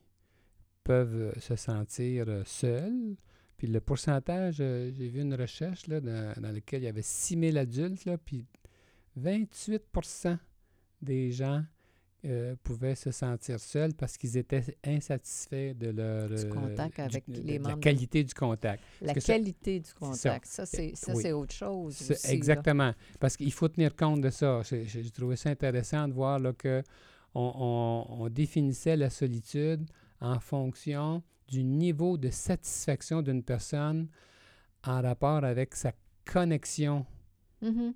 peuvent 0.83 1.15
euh, 1.15 1.39
se 1.39 1.55
sentir 1.55 2.25
euh, 2.27 2.43
seuls. 2.45 3.15
Puis 3.57 3.67
le 3.67 3.81
pourcentage, 3.81 4.57
j'ai 4.57 5.07
vu 5.07 5.21
une 5.21 5.33
recherche 5.33 5.87
là, 5.87 5.99
dans, 5.99 6.53
laquelle 6.53 6.83
il 6.83 6.85
y 6.85 6.89
avait 6.89 7.01
6000 7.01 7.57
adultes, 7.57 8.05
là, 8.05 8.19
puis 8.19 8.45
28% 9.19 10.37
des 11.01 11.31
gens 11.31 11.63
euh, 12.27 12.55
pouvaient 12.63 12.95
se 12.95 13.09
sentir 13.11 13.59
seuls 13.59 13.93
parce 13.93 14.17
qu'ils 14.17 14.37
étaient 14.37 14.63
insatisfaits 14.83 15.73
de 15.75 15.87
leur 15.89 16.27
Du 16.29 16.35
euh, 16.35 16.49
contact 16.49 16.99
avec 16.99 17.23
les 17.27 17.57
de 17.57 17.63
la 17.63 17.69
membres 17.69 17.75
de- 17.77 17.81
qualité 17.83 18.23
du 18.23 18.33
contact. 18.33 18.83
La 19.01 19.13
que 19.13 19.19
ça- 19.19 19.33
qualité 19.33 19.79
du 19.79 19.93
contact, 19.93 20.45
ça, 20.45 20.65
c'est 20.65 20.93
oui. 21.07 21.21
c'est 21.21 21.31
autre 21.31 21.53
chose. 21.53 21.95
Aussi, 22.11 22.27
là. 22.27 22.33
exactement. 22.33 22.91
Parce 23.19 23.37
qu'il 23.37 23.51
faut 23.53 23.67
tenir 23.69 23.95
compte 23.95 24.21
de 24.21 24.29
ça. 24.29 24.61
J'ai 24.63 25.09
trouvé 25.11 25.35
ça 25.35 25.49
intéressant 25.49 26.07
de 26.07 26.13
voir 26.13 26.37
là, 26.39 26.53
que 26.53 26.83
on, 27.33 27.53
on- 27.55 28.23
on 28.23 28.29
définissait 28.29 28.97
la 28.97 29.09
solitude 29.09 29.85
en 30.19 30.39
fonction 30.39 31.23
du 31.47 31.63
niveau 31.63 32.17
de 32.17 32.29
satisfaction 32.29 33.21
d'une 33.21 33.43
personne 33.43 34.09
en 34.85 35.01
rapport 35.01 35.43
avec 35.43 35.75
sa 35.75 35.93
connexion 36.25 37.05
Mhm. 37.61 37.93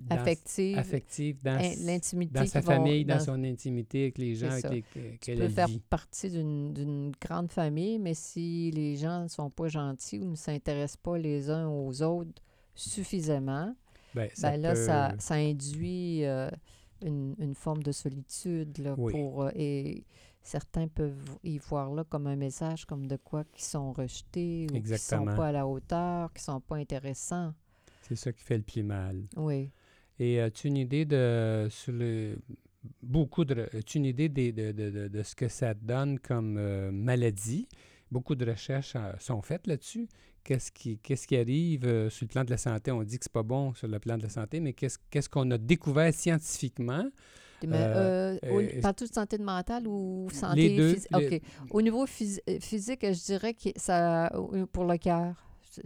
Dans- 0.00 0.16
Affective, 0.16 0.78
affective 0.78 1.42
dans, 1.42 1.58
l'intimité. 1.84 2.32
dans 2.38 2.46
sa 2.46 2.60
vont- 2.60 2.66
famille, 2.66 3.04
dans, 3.04 3.14
dans- 3.16 3.24
son 3.24 3.42
intimité 3.44 4.02
avec 4.04 4.18
les 4.18 4.34
gens 4.34 4.50
avec 4.50 4.94
lesquels 4.94 5.18
Tu 5.20 5.42
peux 5.42 5.48
faire 5.48 5.68
partie 5.88 6.30
d'une 6.30 6.72
d'une 6.74 7.12
grande 7.20 7.50
famille, 7.50 7.98
mais 7.98 8.14
si 8.14 8.70
les 8.72 8.96
gens 8.96 9.22
ne 9.24 9.28
sont 9.28 9.50
pas 9.50 9.68
gentils 9.68 10.18
ou 10.18 10.24
ne 10.26 10.34
s'intéressent 10.36 10.98
pas 10.98 11.16
les 11.18 11.48
uns 11.50 11.68
aux 11.68 12.02
autres 12.02 12.42
suffisamment, 12.74 13.74
Ben, 14.14 14.28
ça 14.34 14.52
ben 14.52 14.60
là, 14.62 14.74
peut- 14.74 14.84
ça, 14.86 15.14
ça 15.18 15.34
induit 15.34 16.24
euh, 16.24 16.48
une, 17.04 17.34
une 17.38 17.54
forme 17.54 17.82
de 17.82 17.92
solitude. 17.92 18.78
Là, 18.78 18.94
Oui. 18.96 19.12
pour, 19.12 19.42
euh, 19.44 19.50
et 19.54 20.04
certains 20.42 20.88
peuvent 20.88 21.36
y 21.42 21.58
voir 21.58 21.92
là 21.92 22.04
comme 22.04 22.26
un 22.26 22.36
message 22.36 22.84
comme 22.84 23.06
de 23.06 23.16
quoi 23.16 23.44
qui 23.52 23.64
sont 23.64 23.92
rejetés 23.92 24.66
ou 24.72 24.80
qui 24.80 24.90
ne 24.92 24.96
sont 24.96 25.24
pas 25.24 25.48
à 25.48 25.52
la 25.52 25.66
hauteur, 25.66 26.32
qui 26.32 26.40
ne 26.40 26.44
sont 26.44 26.60
pas 26.60 26.76
intéressants. 26.76 27.52
C'est 28.02 28.14
ça 28.16 28.32
qui 28.32 28.42
fait 28.42 28.56
le 28.58 28.62
plus 28.62 28.84
mal. 28.84 29.24
Oui. 29.36 29.70
Et 30.18 30.40
as-tu 30.40 30.68
une 30.68 30.76
idée 30.78 31.04
de 31.04 31.66
sur 31.70 31.92
le 31.92 32.38
beaucoup 33.02 33.44
de 33.44 33.68
as-tu 33.76 33.98
une 33.98 34.04
idée 34.06 34.28
de, 34.28 34.50
de, 34.50 34.72
de, 34.72 35.08
de 35.08 35.22
ce 35.22 35.34
que 35.34 35.48
ça 35.48 35.74
donne 35.74 36.18
comme 36.18 36.56
euh, 36.58 36.90
maladie? 36.90 37.68
Beaucoup 38.10 38.34
de 38.36 38.48
recherches 38.48 38.94
euh, 38.96 39.12
sont 39.18 39.42
faites 39.42 39.66
là-dessus. 39.66 40.08
Qu'est-ce 40.44 40.70
qui, 40.70 40.98
qu'est-ce 40.98 41.26
qui 41.26 41.36
arrive 41.36 41.84
euh, 41.86 42.08
sur 42.08 42.24
le 42.24 42.28
plan 42.28 42.44
de 42.44 42.50
la 42.50 42.56
santé? 42.56 42.92
On 42.92 43.02
dit 43.02 43.18
que 43.18 43.24
c'est 43.24 43.32
pas 43.32 43.42
bon 43.42 43.74
sur 43.74 43.88
le 43.88 43.98
plan 43.98 44.16
de 44.16 44.22
la 44.22 44.28
santé, 44.28 44.60
mais 44.60 44.72
qu'est-ce, 44.72 44.98
qu'est-ce 45.10 45.28
qu'on 45.28 45.50
a 45.50 45.58
découvert 45.58 46.14
scientifiquement? 46.14 47.04
Mais, 47.66 47.76
Euh, 47.76 48.38
euh, 48.44 48.68
euh, 48.76 48.80
parles-tu 48.80 49.08
de 49.08 49.12
santé 49.12 49.38
mentale 49.38 49.88
ou 49.88 50.28
santé 50.30 50.76
deux, 50.76 50.94
physique? 50.94 51.10
les-. 51.30 51.42
Au 51.70 51.82
niveau 51.82 52.06
phys- 52.06 52.38
euh, 52.48 52.60
physique, 52.60 53.00
je 53.02 53.24
dirais 53.24 53.54
que 53.54 53.70
ça, 53.76 54.30
pour 54.72 54.84
le 54.84 54.96
cœur, 54.98 55.34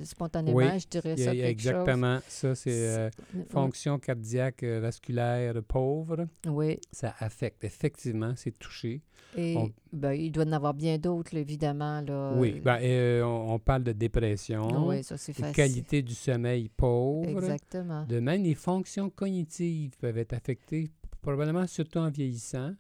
spontanément, 0.03 0.57
Oui, 0.57 0.79
je 0.81 0.87
dirais 0.89 1.17
ça 1.17 1.33
il 1.35 1.39
y 1.39 1.43
a 1.43 1.47
quelque 1.49 1.61
chose. 1.63 1.71
exactement 1.71 2.19
ça, 2.29 2.55
c'est 2.55 2.89
euh, 2.99 3.11
fonction 3.51 3.99
cardiaque 3.99 4.63
euh, 4.63 4.81
vasculaire 4.81 5.63
pauvre. 5.63 6.27
Oui, 6.47 6.79
Ça 6.93 7.15
affecte, 7.19 7.65
effectivement, 7.65 8.33
c'est 8.37 8.59
touché. 8.59 9.03
et 9.37 9.57
On- 9.57 9.71
ben, 9.93 10.13
il 10.13 10.31
doit 10.33 10.45
y 10.45 10.49
en 10.49 10.53
avoir 10.53 10.75
bien 10.75 10.99
d'autres, 10.99 11.35
évidemment. 11.37 12.01
Là. 12.01 12.35
Oui, 12.37 12.61
ben, 12.65 12.79
euh, 12.83 13.23
on, 13.23 13.55
on 13.55 13.59
parle 13.59 13.83
de 13.85 13.93
dépression, 13.93 14.87
oui, 14.89 15.03
ça 15.05 15.17
c'est 15.17 15.33
de 15.33 15.39
facile. 15.39 15.55
qualité 15.57 16.03
du 16.03 16.15
sommeil 16.15 16.69
pauvre. 16.69 17.29
Exactement. 17.29 18.05
De 18.07 18.21
même, 18.21 18.43
les 18.43 18.55
fonctions 18.55 19.11
cognitives 19.11 19.97
peuvent 19.99 20.19
être 20.19 20.33
affectées, 20.33 20.91
probablement 21.23 21.67
surtout 21.67 21.99
en 21.99 22.11
vieillissant. 22.11 22.73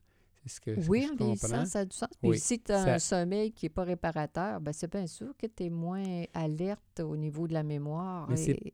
C'est 0.46 0.54
ce 0.54 0.60
que, 0.60 0.74
ce 0.80 0.86
que 0.86 0.90
Oui, 0.90 1.06
je 1.06 1.12
en 1.12 1.16
vieillissant, 1.16 1.48
comprends. 1.48 1.66
ça 1.66 1.78
a 1.80 1.84
du 1.84 1.96
sens. 1.96 2.08
Puis 2.20 2.30
Oui, 2.30 2.38
si 2.38 2.58
tu 2.60 2.72
as 2.72 2.84
ça- 2.84 2.94
un 2.94 2.98
sommeil 2.98 3.52
qui 3.52 3.66
n'est 3.66 3.70
pas 3.70 3.84
réparateur, 3.84 4.60
ben 4.60 4.72
c'est 4.72 4.90
bien 4.90 5.06
sûr 5.06 5.34
que 5.36 5.46
tu 5.46 5.64
es 5.64 5.70
moins 5.70 6.24
alerte 6.34 7.00
au 7.00 7.16
niveau 7.16 7.46
de 7.46 7.52
la 7.52 7.62
mémoire. 7.62 8.28
Mais 8.30 8.42
et- 8.50 8.72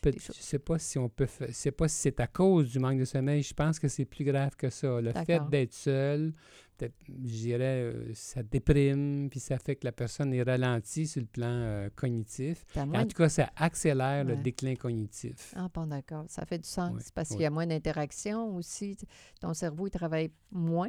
Peut- 0.00 0.12
je 0.16 0.30
sais 0.32 0.60
pas 0.60 0.78
si 0.78 0.96
on 0.96 1.08
peut 1.08 1.26
je 1.40 1.50
sais 1.52 1.72
pas 1.72 1.88
si 1.88 1.96
c'est 1.96 2.20
à 2.20 2.28
cause 2.28 2.70
du 2.70 2.78
manque 2.78 3.00
de 3.00 3.04
sommeil. 3.04 3.42
Je 3.42 3.52
pense 3.52 3.80
que 3.80 3.88
c'est 3.88 4.04
plus 4.04 4.24
grave 4.24 4.54
que 4.54 4.70
ça. 4.70 5.00
Le 5.00 5.12
fait 5.12 5.40
d'être 5.50 5.72
seul, 5.74 6.32
peut-être, 6.78 6.94
je 7.08 7.12
dirais, 7.14 7.82
euh, 7.82 8.10
ça 8.14 8.42
déprime, 8.42 9.28
puis 9.30 9.40
ça 9.40 9.58
fait 9.58 9.76
que 9.76 9.84
la 9.84 9.92
personne 9.92 10.32
est 10.32 10.42
ralentie 10.42 11.06
sur 11.06 11.20
le 11.20 11.26
plan 11.26 11.46
euh, 11.50 11.90
cognitif. 11.94 12.64
En 13.00 13.06
tout 13.06 13.16
cas, 13.16 13.28
ça 13.28 13.50
accélère 13.56 14.24
le 14.24 14.36
déclin 14.36 14.74
cognitif. 14.76 15.52
Ah, 15.56 15.68
bon, 15.74 15.86
d'accord. 15.88 16.24
Ça 16.28 16.46
fait 16.46 16.58
du 16.58 16.68
sens 16.68 16.92
Oui, 16.94 17.02
parce 17.14 17.28
qu'il 17.30 17.40
y 17.42 17.46
a 17.46 17.50
moins 17.50 17.66
d'interaction 17.66 18.54
aussi. 18.56 18.96
Ton 19.40 19.52
cerveau, 19.54 19.86
il 19.88 19.90
travaille 19.90 20.30
moins. 20.52 20.88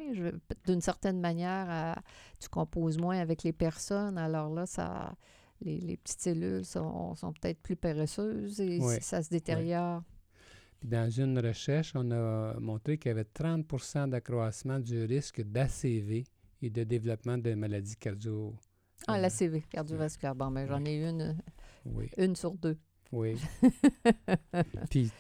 D'une 0.65 0.81
certaine 0.81 1.19
manière, 1.19 1.65
à- 1.69 2.01
tu 2.39 2.47
composes 2.49 2.97
moins 2.97 3.17
avec 3.19 3.43
les 3.43 3.51
personnes. 3.53 4.17
Alors 4.17 4.49
là, 4.53 4.65
ça, 4.65 5.15
les, 5.61 5.79
les 5.79 5.97
petites 5.97 6.21
cellules 6.21 6.63
sont, 6.65 7.15
sont 7.15 7.33
peut-être 7.33 7.59
plus 7.61 7.75
paresseuses 7.75 8.61
et 8.61 8.79
Oui, 8.79 8.95
ça 9.01 9.21
se 9.23 9.29
détériore. 9.29 10.03
Puis 10.79 10.89
dans 10.89 11.09
une 11.09 11.37
recherche, 11.39 11.91
on 11.95 12.09
a 12.11 12.57
montré 12.59 12.97
qu'il 12.97 13.09
y 13.09 13.11
avait 13.11 13.23
30% 13.23 14.09
d'accroissement 14.09 14.79
du 14.79 15.03
risque 15.05 15.41
d'ACV 15.41 16.23
et 16.61 16.69
de 16.69 16.83
développement 16.83 17.37
de 17.37 17.53
maladies 17.53 17.97
cardio. 17.97 18.55
Ah, 19.07 19.15
euh, 19.17 19.21
la 19.21 19.29
CV 19.29 19.61
cardiovasculaire. 19.69 20.35
Bon, 20.35 20.51
ben, 20.51 20.65
j'en 20.67 20.83
ai 20.85 20.95
une, 21.09 21.37
Oui, 21.85 22.09
une 22.17 22.35
sur 22.35 22.53
deux. 22.55 22.77
oui. 23.11 23.35
Puis, 24.89 25.11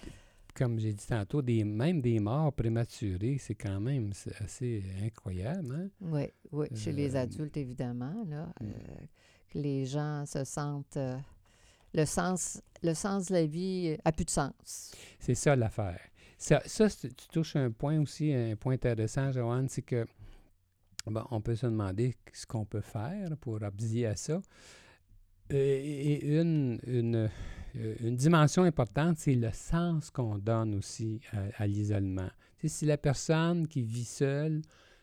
comme 0.55 0.79
j'ai 0.79 0.93
dit 0.93 1.05
tantôt, 1.07 1.41
des, 1.41 1.63
même 1.63 2.01
des 2.01 2.19
morts 2.19 2.51
prématurées, 2.53 3.37
c'est 3.39 3.55
quand 3.55 3.79
même 3.79 4.11
assez 4.39 4.83
incroyable. 5.03 5.73
Hein? 5.73 5.89
Oui, 6.01 6.23
oui, 6.51 6.67
chez 6.75 6.91
les 6.91 7.15
Euh, 7.15 7.21
adultes, 7.21 7.55
évidemment, 7.57 8.25
là, 8.27 8.53
euh, 8.61 8.65
que 9.49 9.57
les 9.59 9.85
gens 9.85 10.25
se 10.25 10.43
sentent... 10.43 10.97
euh, 10.97 11.17
le, 11.93 12.05
sens, 12.05 12.61
le 12.83 12.93
sens 12.93 13.27
de 13.27 13.33
la 13.33 13.45
vie 13.45 13.97
a 14.05 14.11
plus 14.11 14.25
de 14.25 14.29
sens. 14.29 14.91
C'est 15.19 15.35
ça 15.35 15.55
l'affaire. 15.55 15.99
Ça, 16.37 16.61
tu 16.89 17.27
touches 17.31 17.57
un 17.57 17.69
point 17.69 17.99
aussi, 17.99 18.33
un 18.33 18.55
point 18.55 18.73
intéressant, 18.73 19.31
Joanne, 19.31 19.67
c'est 19.67 19.81
que, 19.81 20.05
bon, 21.05 21.23
on 21.31 21.41
peut 21.41 21.55
se 21.55 21.65
demander 21.65 22.15
ce 22.31 22.45
qu'on 22.45 22.65
peut 22.65 22.81
faire 22.81 23.35
pour 23.41 23.61
abdier 23.61 24.05
à 24.05 24.15
ça. 24.15 24.41
Euh, 25.51 25.55
Et 25.55 26.39
une, 26.39 26.79
euh, 27.75 27.95
une 27.99 28.15
dimension 28.15 28.63
importante, 28.63 29.17
c'est 29.17 29.35
le 29.35 29.51
sens 29.51 30.09
qu'on 30.09 30.37
donne 30.37 30.75
aussi 30.75 31.21
à, 31.57 31.67
l'isolement. 31.67 32.29
Tu 32.57 32.69
si 32.69 32.85
la 32.85 32.97
personne 32.97 33.67
qui 33.67 33.81
vit 33.81 34.05
seule 34.05 34.61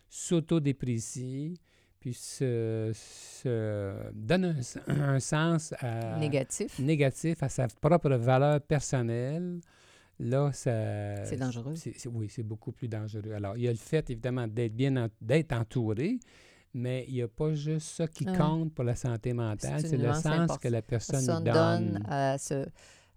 s'autodéprécie, 0.09 1.61
puis 2.01 2.15
se, 2.15 2.91
se 2.95 3.95
donne 4.13 4.57
un, 4.89 5.19
sens 5.21 5.75
à, 5.81 6.19
Négatif, 6.19 6.79
négatif 6.79 7.43
à 7.43 7.49
sa 7.49 7.67
propre 7.69 8.11
valeur 8.11 8.61
personnelle, 8.61 9.61
là, 10.19 10.51
ça... 10.53 11.25
c'est 11.25 11.37
dangereux. 11.37 11.75
c'est- 11.75 11.95
c'est- 11.99 12.09
oui, 12.09 12.29
c'est 12.29 12.43
beaucoup 12.43 12.73
plus 12.73 12.89
dangereux. 12.89 13.33
Alors, 13.33 13.57
il 13.57 13.65
y 13.65 13.69
a 13.69 13.73
le 13.73 13.77
fait, 13.79 14.09
évidemment, 14.11 14.47
d'être 14.47 14.75
bien 14.75 14.97
en- 14.97 15.09
d'être 15.21 15.53
entouré, 15.53 16.19
mais 16.75 17.05
il 17.09 17.15
n'y 17.15 17.23
a 17.23 17.29
pas 17.29 17.55
juste 17.55 17.89
ça 17.97 18.07
qui 18.07 18.25
Ouais. 18.29 18.37
compte 18.37 18.75
pour 18.75 18.85
la 18.85 18.95
santé 18.97 19.33
mentale, 19.33 19.81
C'est 19.81 19.97
le 19.97 20.13
sens 20.13 20.27
importante. 20.27 20.61
que 20.61 20.69
la 20.69 20.83
personne 20.83 21.23
y 21.25 21.27
donne 21.27 21.45
donne. 21.45 22.03
à 22.09 22.37
ce, 22.39 22.67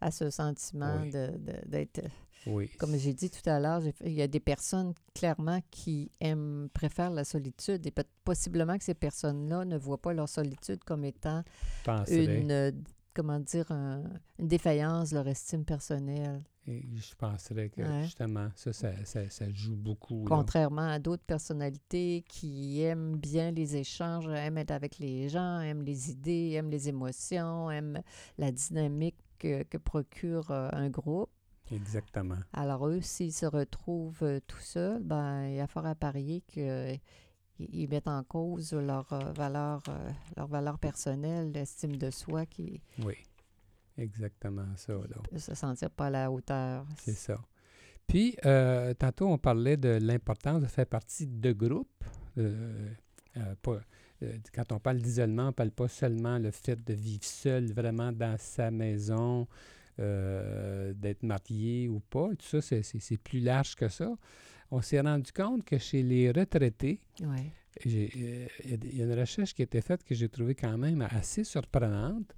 à 0.01 0.11
ce 0.11 0.29
sentiment 0.29 0.99
Oui. 1.01 1.11
de- 1.11 1.37
de- 1.37 1.69
d'être... 1.69 2.01
Oui, 2.47 2.69
Comme 2.79 2.95
j'ai 2.97 3.13
dit 3.13 3.29
tout 3.29 3.47
à 3.49 3.59
l'heure, 3.59 3.81
il 4.05 4.13
y 4.13 4.21
a 4.21 4.27
des 4.27 4.39
personnes, 4.39 4.93
clairement, 5.13 5.59
qui 5.71 6.09
aiment, 6.21 6.69
préfèrent 6.73 7.11
la 7.11 7.23
solitude. 7.25 7.85
Et 7.85 7.91
peut- 7.91 8.03
possiblement 8.23 8.77
que 8.77 8.83
ces 8.83 8.93
personnes-là 8.93 9.65
ne 9.65 9.77
voient 9.77 10.01
pas 10.01 10.13
leur 10.13 10.29
solitude 10.29 10.83
comme 10.85 11.03
étant 11.05 11.43
une, 12.07 12.83
comment 13.13 13.39
dire, 13.39 13.69
un- 13.71 14.03
une 14.39 14.47
défaillance 14.47 15.09
de 15.09 15.15
leur 15.15 15.27
estime 15.27 15.65
personnelle. 15.65 16.41
Et 16.67 16.83
je 16.95 17.15
penserais 17.15 17.69
que, 17.69 17.81
Ouais. 17.81 18.03
justement, 18.03 18.49
ça, 18.55 18.71
ça, 18.73 18.91
ça, 19.03 19.27
ça 19.29 19.45
joue 19.51 19.75
beaucoup. 19.75 20.19
là. 20.19 20.25
Contrairement 20.27 20.87
à 20.87 20.99
d'autres 20.99 21.23
personnalités 21.23 22.23
qui 22.29 22.81
aiment 22.83 23.17
bien 23.17 23.49
les 23.51 23.75
échanges, 23.75 24.27
aiment 24.27 24.59
être 24.59 24.71
avec 24.71 24.99
les 24.99 25.29
gens, 25.29 25.59
aiment 25.61 25.81
les 25.81 26.11
idées, 26.11 26.51
aiment 26.51 26.69
les 26.69 26.87
émotions, 26.87 27.71
aiment 27.71 28.01
la 28.37 28.51
dynamique 28.51 29.17
que, 29.39 29.63
que 29.63 29.77
procure 29.77 30.51
euh, 30.51 30.69
un 30.73 30.89
groupe. 30.89 31.29
Exactement. 31.71 32.37
Alors 32.53 32.87
eux, 32.87 33.01
s'ils 33.01 33.33
se 33.33 33.45
retrouvent 33.45 34.23
euh, 34.23 34.39
tout 34.47 34.59
seuls, 34.59 35.01
ben, 35.03 35.45
il 35.47 35.55
y 35.55 35.59
a 35.59 35.67
fort 35.67 35.85
à 35.85 35.95
parier 35.95 36.41
qu'ils 36.47 36.99
ils 37.59 37.87
mettent 37.89 38.07
en 38.07 38.23
cause 38.23 38.73
leur 38.73 39.11
euh, 39.13 39.31
valeur, 39.33 39.83
euh, 39.89 40.09
leur 40.37 40.47
valeur 40.47 40.79
personnelle, 40.79 41.51
l'estime 41.51 41.97
de 41.97 42.09
soi, 42.09 42.45
qui 42.45 42.81
Oui, 43.03 43.15
exactement 43.97 44.65
ça, 44.75 44.93
là. 44.93 45.37
se 45.39 45.53
sentir 45.55 45.89
pas 45.89 46.07
à 46.07 46.09
la 46.09 46.31
hauteur. 46.31 46.85
C'est 46.97 47.13
ça. 47.13 47.37
Puis, 48.07 48.35
euh, 48.45 48.93
tantôt, 48.95 49.27
on 49.27 49.37
parlait 49.37 49.77
de 49.77 49.99
l'importance 50.01 50.61
de 50.61 50.67
faire 50.67 50.87
partie 50.87 51.27
de 51.27 51.51
groupes. 51.51 52.03
Euh, 52.37 52.89
euh, 53.37 53.55
pas- 53.61 53.81
euh, 54.23 54.37
quand 54.53 54.71
on 54.71 54.79
parle 54.79 54.97
d'isolement, 54.97 55.43
on 55.43 55.47
ne 55.47 55.51
parle 55.51 55.71
pas 55.71 55.87
seulement 55.87 56.39
le 56.39 56.49
fait 56.51 56.75
de 56.83 56.93
vivre 56.93 57.23
seul 57.23 57.71
vraiment 57.71 58.11
dans 58.11 58.35
sa 58.39 58.71
maison, 58.71 59.47
euh, 59.99 60.93
d'être 60.93 61.23
marié 61.23 61.87
ou 61.89 61.99
pas. 61.99 62.29
Tout 62.29 62.45
ça, 62.45 62.61
c'est- 62.61 63.17
plus 63.17 63.39
large 63.39 63.75
que 63.75 63.87
ça. 63.89 64.15
On 64.71 64.81
s'est 64.81 65.01
rendu 65.01 65.31
compte 65.31 65.63
que 65.65 65.77
chez 65.77 66.03
les 66.03 66.31
retraités, 66.31 67.01
Ouais. 67.21 67.51
euh, 67.85 67.89
y 67.89 68.73
il 68.73 68.97
y, 68.97 69.01
a 69.01 69.05
une 69.05 69.19
recherche 69.19 69.53
qui 69.53 69.61
a 69.61 69.65
été 69.65 69.81
faite 69.81 70.03
que 70.03 70.13
j'ai 70.15 70.29
trouvée 70.29 70.55
quand 70.55 70.77
même 70.77 71.01
assez 71.09 71.43
surprenante. 71.43 72.35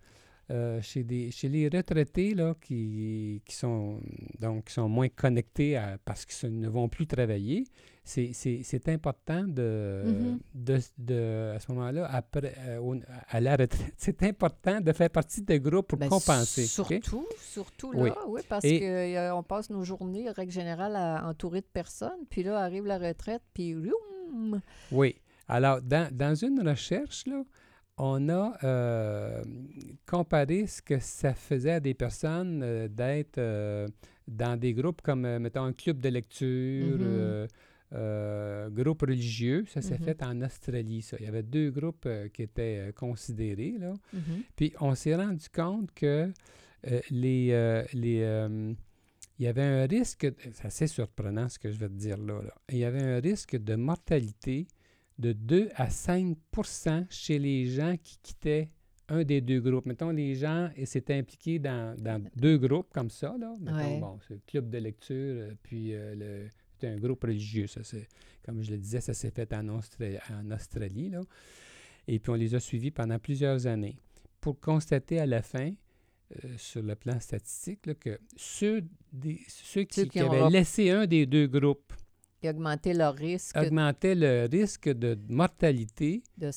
Euh, 0.51 0.81
chez, 0.81 1.03
des, 1.05 1.31
chez 1.31 1.47
les 1.47 1.69
retraités 1.69 2.33
là, 2.33 2.53
qui, 2.59 3.41
qui, 3.45 3.55
sont, 3.55 4.01
donc, 4.37 4.65
qui 4.65 4.73
sont 4.73 4.89
moins 4.89 5.07
connectés 5.07 5.77
à- 5.77 5.97
parce 6.03 6.25
qu'ils 6.25 6.59
ne 6.59 6.67
vont 6.67 6.89
plus 6.89 7.07
travailler, 7.07 7.63
c'est, 8.03 8.33
important 8.89 9.45
de, 9.47 10.03
Mhm. 10.05 10.39
de, 10.53 10.79
de- 10.97 11.53
à 11.55 11.59
ce 11.61 11.71
moment-là, 11.71 12.05
après, 12.11 12.53
euh, 12.67 12.99
à 13.29 13.39
la 13.39 13.51
retraite, 13.55 13.69
c'est 13.97 14.23
important 14.23 14.81
de 14.81 14.91
faire 14.91 15.09
partie 15.09 15.41
de 15.41 15.55
groupes 15.57 15.87
pour 15.87 15.99
Ben, 15.99 16.09
compenser. 16.09 16.65
Surtout, 16.65 17.25
surtout 17.37 17.93
là, 17.93 18.13
oui, 18.27 18.41
parce 18.49 18.65
qu'on 18.67 19.43
passe 19.43 19.69
nos 19.69 19.85
journées, 19.85 20.29
en 20.29 20.33
règle 20.33 20.51
générale, 20.51 20.97
à, 20.97 21.25
entouré 21.29 21.61
de 21.61 21.67
personnes, 21.71 22.25
puis 22.29 22.43
là 22.43 22.57
arrive 22.59 22.85
la 22.85 22.97
retraite, 22.97 23.43
puis 23.53 23.73
roum! 23.75 24.59
Oui. 24.91 25.15
Alors, 25.47 25.81
dans, 25.81 26.09
dans 26.13 26.35
une 26.35 26.67
recherche, 26.67 27.25
là, 27.27 27.43
on 27.97 28.30
a 28.30 28.58
euh, 28.63 29.43
comparé 30.08 30.65
ce 30.67 30.82
que 30.82 30.99
ça 30.99 31.34
faisait 31.34 31.71
à 31.73 31.80
des 31.80 31.93
personnes 31.93 32.62
euh, 32.63 32.88
d'être 32.88 33.38
euh, 33.38 33.88
dans 34.27 34.58
des 34.60 34.73
groupes 34.73 35.01
comme, 35.01 35.21
mettons, 35.39 35.63
un 35.63 35.73
club 35.73 35.99
de 35.99 36.10
lecture, 36.10 36.97
euh, 37.93 38.69
groupe 38.69 39.01
religieux. 39.01 39.65
Ça 39.67 39.82
s'est 39.82 39.99
Mhm. 39.99 40.06
fait 40.06 40.23
en 40.23 40.41
Australie, 40.41 41.01
ça. 41.01 41.17
Il 41.19 41.25
y 41.25 41.27
avait 41.27 41.43
deux 41.43 41.69
groupes 41.71 42.08
qui 42.34 42.43
étaient 42.43 42.93
considérés, 42.95 43.75
là. 43.80 43.93
Mhm. 44.13 44.43
Puis 44.56 44.73
on 44.80 44.95
s'est 44.95 45.15
rendu 45.15 45.49
compte 45.54 45.91
que 45.93 46.32
les, 47.10 47.84
les, 47.93 48.47
il 49.39 49.45
y 49.45 49.47
avait 49.47 49.62
un 49.63 49.86
risque, 49.88 50.27
c'est 50.54 50.65
assez 50.65 50.88
surprenant 50.88 51.49
ce 51.49 51.60
que 51.60 51.69
je 51.71 51.77
vais 51.77 51.89
te 51.89 51.93
dire 51.93 52.17
là, 52.17 52.41
là. 52.41 52.54
il 52.69 52.77
y 52.77 52.86
avait 52.86 53.01
un 53.04 53.19
risque 53.19 53.56
de 53.58 53.75
mortalité 53.75 54.67
de 55.19 55.34
2 55.34 55.69
à 55.76 55.88
5% 55.89 57.06
chez 57.10 57.39
les 57.39 57.67
gens 57.67 57.95
qui 58.02 58.17
quittaient 58.21 58.69
un 59.10 59.24
des 59.24 59.41
deux 59.41 59.60
groupes. 59.60 59.86
Mettons, 59.86 60.10
les 60.12 60.36
gens 60.36 60.69
et 60.76 60.86
s'étaient 60.86 61.15
impliqués 61.17 61.60
dans, 61.60 61.95
dans 62.02 62.24
deux 62.36 62.58
groupes 62.58 62.91
comme 62.93 63.10
ça. 63.10 63.36
Là. 63.39 63.54
Mettons, 63.60 63.78
Ouais. 63.78 64.00
bon, 64.00 64.19
c'est 64.28 64.36
le 64.36 64.41
club 64.47 64.69
de 64.69 64.78
lecture, 64.78 65.15
euh, 65.17 65.54
puis 65.63 65.93
euh, 65.93 66.15
le, 66.15 66.47
c'était 66.74 66.88
un 66.88 66.95
groupe 66.97 67.21
religieux. 67.24 67.67
Ça, 67.67 67.84
c'est, 67.84 68.08
comme 68.43 68.62
je 68.63 68.71
le 68.71 68.78
disais, 68.78 69.02
ça 69.02 69.13
s'est 69.13 69.32
fait 69.32 69.52
en, 69.54 69.65
Austra- 69.80 70.19
en 70.32 70.50
Australie. 70.52 71.10
Là. 71.10 71.21
Et 72.08 72.19
puis 72.19 72.32
on 72.32 72.36
les 72.36 72.56
a 72.56 72.60
suivis 72.60 72.91
pendant 72.91 73.19
plusieurs 73.19 73.67
années 73.67 73.97
pour 74.39 74.60
constater 74.60 75.19
à 75.19 75.26
la 75.26 75.41
fin, 75.41 75.71
euh, 76.45 76.54
sur 76.58 76.82
le 76.82 76.95
plan 76.95 77.19
statistique, 77.19 77.86
là, 77.86 77.93
que 77.93 78.17
ceux, 78.38 78.86
des, 79.12 79.41
ceux 79.50 79.84
qui, 79.84 80.00
Ceux 80.00 80.04
qui 80.06 80.10
qui 80.12 80.21
ont 80.24 80.32
avaient 80.32 80.50
laissé 80.50 80.89
un 80.89 81.06
des 81.06 81.26
deux 81.26 81.47
groupes 81.47 81.91
Et 82.43 82.49
augmenter 82.49 82.93
leur 82.93 83.13
risque 83.15 83.56
augmentaient 83.56 84.15
le 84.15 84.47
risque 84.51 84.89
de 84.89 85.17
mortalité 85.30 86.23
de, 86.38 86.47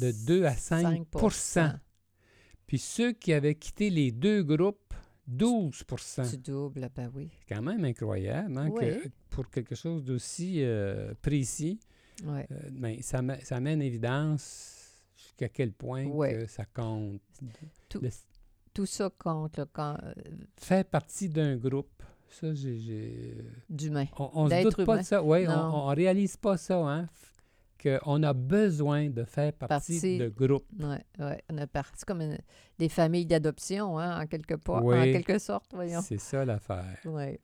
de 0.00 0.26
2 0.26 0.44
à 0.44 0.54
5%, 0.54 1.78
Puis 2.66 2.78
ceux 2.78 3.12
qui 3.12 3.32
avaient 3.32 3.54
quitté 3.54 3.90
les 3.90 4.10
deux 4.10 4.42
groupes, 4.42 4.94
12 5.26 5.84
Tu 6.30 6.38
doubles, 6.38 6.88
ben 6.96 7.10
oui. 7.14 7.28
C'est 7.38 7.54
quand 7.54 7.62
même 7.62 7.84
incroyable 7.84 8.56
hein, 8.56 8.70
que 8.70 9.02
Oui. 9.04 9.10
pour 9.28 9.50
quelque 9.50 9.74
chose 9.74 10.02
d'aussi 10.04 10.62
euh, 10.62 11.12
précis, 11.20 11.78
Ouais. 12.24 12.46
euh, 12.50 12.56
ben, 12.72 13.00
ça, 13.02 13.20
met, 13.22 13.44
ça 13.44 13.60
met 13.60 13.74
en 13.74 13.80
évidence 13.80 14.76
jusqu'à 15.16 15.48
quel 15.50 15.72
point 15.72 16.06
que 16.10 16.46
ça 16.46 16.64
compte. 16.64 17.20
Tout- 17.88 18.00
Le- 18.00 18.08
Tout 18.74 18.86
ça 18.86 19.10
compte, 19.16 19.56
là, 19.58 19.66
quand, 19.72 19.96
euh, 20.02 20.12
faire 20.56 20.84
partie 20.84 21.28
d'un 21.28 21.56
groupe, 21.56 22.02
ça, 22.30 22.52
j'ai... 22.54 23.34
d'humain. 23.68 24.06
On, 24.18 24.30
on 24.34 24.48
se 24.50 24.62
doute 24.62 24.76
pas 24.76 24.82
humain. 24.94 24.98
de 25.00 25.06
ça. 25.06 25.22
Oui, 25.22 25.46
on, 25.48 25.52
on 25.52 25.86
réalise 25.88 26.36
pas 26.36 26.56
ça, 26.56 26.78
hein, 26.78 27.08
qu'on 27.82 28.22
a 28.22 28.32
besoin 28.32 29.08
de 29.08 29.24
faire 29.24 29.52
partie, 29.52 29.68
Partie- 29.94 30.18
de 30.18 30.28
groupe. 30.28 30.64
Ouais, 30.80 31.04
ouais. 31.18 31.42
On 31.50 31.58
a 31.58 31.66
parti 31.66 32.04
comme 32.04 32.20
une- 32.22 32.38
des 32.78 32.88
familles 32.88 33.26
d'adoption, 33.26 33.98
hein, 33.98 34.22
en 34.22 34.26
quelque 34.26 34.54
part, 34.54 34.84
Oui. 34.84 34.98
en 34.98 35.02
quelque 35.12 35.38
sorte, 35.38 35.70
voyons. 35.74 36.00
C'est 36.02 36.18
ça 36.20 36.44
l'affaire. 36.44 36.98
Ouais. 37.04 37.40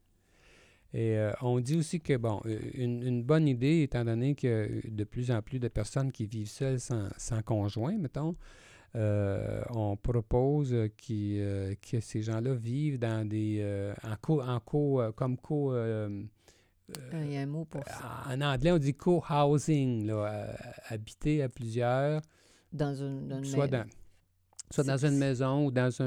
Et 0.93 1.19
euh, 1.19 1.33
on 1.43 1.59
dit 1.59 1.77
aussi 1.77 2.01
que, 2.01 2.17
bon, 2.17 2.41
euh, 2.47 2.59
une, 2.75 3.03
une 3.03 3.23
bonne 3.25 3.49
idée, 3.49 3.83
étant 3.83 4.05
donné 4.05 4.37
que 4.37 4.81
de 4.89 5.05
plus 5.05 5.31
en 5.33 5.43
plus 5.43 5.59
de 5.59 5.67
personnes 5.69 6.13
qui 6.13 6.25
vivent 6.27 6.49
seules 6.49 6.79
sans, 6.79 7.09
sans 7.17 7.43
conjoint, 7.43 7.97
mettons, 7.99 8.37
euh, 8.97 9.63
on 9.71 9.97
propose 9.97 10.73
euh, 10.73 10.89
qui, 10.97 11.41
euh, 11.41 11.75
que 11.83 12.01
ces 12.01 12.23
gens-là 12.23 12.55
vivent 12.55 12.99
dans 12.99 13.27
des... 13.29 13.59
euh, 13.61 13.93
en 14.05 14.17
co, 14.21 14.41
en 14.43 14.61
co, 14.61 15.03
comme 15.17 15.37
co... 15.37 15.75
Il 17.13 17.33
y 17.33 17.37
a 17.37 17.41
un 17.41 17.47
mot 17.47 17.65
pour 17.65 17.83
ça. 17.89 18.23
en 18.29 18.41
anglais, 18.43 18.71
on 18.71 18.79
dit 18.79 18.95
co-housing, 18.95 20.13
habiter 20.89 21.43
à 21.43 21.49
plusieurs, 21.49 22.21
Dans 22.73 22.95
une, 22.95 23.27
dans 23.27 23.39
une 23.39 23.45
soit 23.47 23.69
dans, 23.69 23.87
soit 24.71 24.85
dans 24.85 24.99
une 24.99 25.17
maison 25.17 25.67
ou 25.67 25.71
dans 25.71 25.91
un 26.03 26.05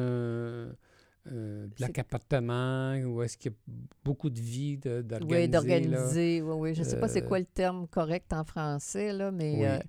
euh, 1.31 1.67
bloc 1.77 1.97
appartement 1.97 2.95
où 2.99 3.21
est-ce 3.23 3.37
qu'il 3.37 3.51
y 3.51 3.55
a 3.55 3.57
beaucoup 4.05 4.29
de 4.29 4.39
vie 4.39 4.77
d'organiser. 4.77 5.35
Oui, 5.35 5.49
d'organiser. 5.49 6.41
Oui, 6.41 6.55
oui. 6.57 6.75
Je 6.75 6.81
ne 6.81 6.85
sais 6.85 6.99
pas 6.99 7.07
c'est 7.07 7.25
quoi 7.25 7.39
le 7.39 7.45
terme 7.45 7.87
correct 7.87 8.31
en 8.31 8.43
français, 8.45 9.11
là, 9.11 9.31
mais 9.31 9.79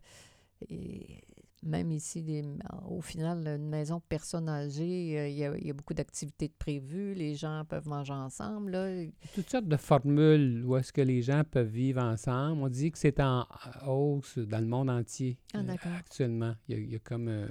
Oui. 0.68 0.68
et 0.70 1.20
même 1.62 1.90
ici, 1.90 2.22
les- 2.22 2.44
au 2.88 3.00
final, 3.00 3.46
une 3.46 3.68
maison 3.68 3.96
de 3.96 4.02
personnes 4.08 4.48
âgées, 4.48 5.18
euh, 5.18 5.28
il 5.28 5.36
y, 5.36 5.44
a, 5.44 5.56
il 5.56 5.66
y 5.66 5.70
a 5.70 5.72
beaucoup 5.72 5.94
d'activités 5.94 6.48
de 6.48 6.52
prévues. 6.58 7.14
Les 7.14 7.34
gens 7.34 7.64
peuvent 7.68 7.88
manger 7.88 8.12
ensemble. 8.12 8.70
Là. 8.72 9.04
Toutes 9.34 9.50
sortes 9.50 9.66
de 9.68 9.76
formules 9.76 10.64
où 10.64 10.76
est-ce 10.76 10.92
que 10.92 11.00
les 11.00 11.20
gens 11.22 11.42
peuvent 11.50 11.66
vivre 11.68 12.00
ensemble. 12.02 12.62
On 12.62 12.68
dit 12.68 12.90
que 12.92 12.98
c'est 12.98 13.18
en 13.20 13.44
hausse 13.86 14.38
dans 14.38 14.60
le 14.60 14.66
monde 14.66 14.90
entier 14.90 15.38
Ah, 15.54 15.58
euh, 15.58 15.76
actuellement. 15.96 16.54
Il 16.68 16.74
y 16.76 16.78
a, 16.78 16.80
il 16.82 16.92
y 16.92 16.96
a 16.96 16.98
comme... 17.00 17.28
euh, 17.28 17.46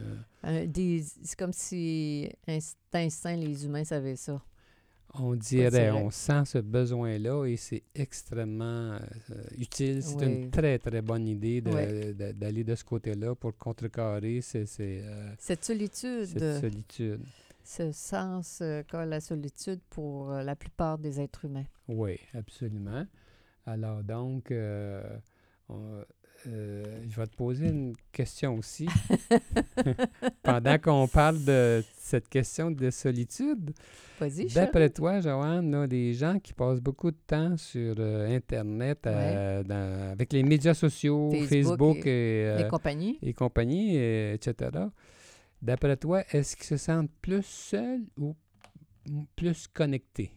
Euh, 0.45 0.65
c'est 1.23 1.37
comme 1.37 1.53
si 1.53 2.29
inst- 2.47 2.75
instinct, 2.93 3.35
les 3.35 3.65
humains 3.65 3.83
savaient 3.83 4.15
ça. 4.15 4.41
On 5.15 5.33
dirait, 5.35 5.89
on 5.91 6.11
sent 6.11 6.45
ce 6.45 6.57
besoin-là 6.59 7.45
et 7.45 7.55
c'est 7.57 7.83
extrêmement 7.95 8.93
euh, 8.93 8.99
utile. 9.57 10.03
C'est 10.03 10.15
Oui. 10.17 10.25
une 10.43 10.51
très, 10.51 10.77
très 10.79 11.01
bonne 11.01 11.27
idée 11.27 11.61
de- 11.61 11.71
Oui. 11.71 12.13
de- 12.13 12.31
d'aller 12.33 12.63
de, 12.63 12.75
ce 12.75 12.83
côté-là 12.83 13.33
pour 13.33 13.55
contrecarrer 13.57 14.41
ces- 14.41 14.65
ces, 14.65 15.01
euh, 15.03 15.33
Cette 15.39 15.63
solitude, 15.65 16.25
cette 16.25 16.61
solitude. 16.61 17.21
ce 17.63 17.91
sens 17.91 18.59
euh, 18.61 18.83
qu'a 18.83 19.05
la 19.05 19.19
solitude 19.19 19.79
pour 19.89 20.29
la 20.31 20.55
plupart 20.55 20.97
des 20.97 21.19
êtres 21.19 21.45
humains. 21.45 21.65
Oui, 21.87 22.19
absolument. 22.33 23.05
Alors 23.65 24.03
donc, 24.03 24.51
euh, 24.51 25.01
on- 25.69 26.03
euh, 26.47 27.03
je 27.09 27.15
vais 27.19 27.27
te 27.27 27.35
poser 27.35 27.67
une 27.67 27.93
question 28.11 28.55
aussi. 28.57 28.87
Pendant 30.43 30.77
qu'on 30.79 31.07
parle 31.07 31.43
de 31.43 31.83
cette 31.97 32.29
question 32.29 32.71
de 32.71 32.89
solitude. 32.89 33.73
D'après 34.55 34.89
toi, 34.89 35.19
Joanne, 35.19 35.69
là, 35.71 35.85
les 35.85 36.13
gens 36.13 36.39
qui 36.39 36.53
passent 36.53 36.79
beaucoup 36.79 37.11
de 37.11 37.17
temps 37.27 37.55
sur 37.57 37.95
euh, 37.99 38.35
Internet, 38.35 39.05
euh, 39.05 39.63
dans- 39.63 40.11
avec 40.13 40.33
les 40.33 40.41
médias 40.43 40.73
sociaux, 40.73 41.29
Facebook 41.31 41.97
Facebook, 41.97 41.97
et, 43.21 43.33
compagnie, 43.33 43.95
et- 43.97 44.33
etc., 44.33 44.71
d'après 45.61 45.97
toi, 45.97 46.23
est-ce 46.31 46.55
qu'ils 46.55 46.65
se 46.65 46.77
sentent 46.77 47.11
plus 47.21 47.45
seuls 47.45 48.05
ou 48.17 48.35
plus 49.35 49.67
connectés? 49.67 50.31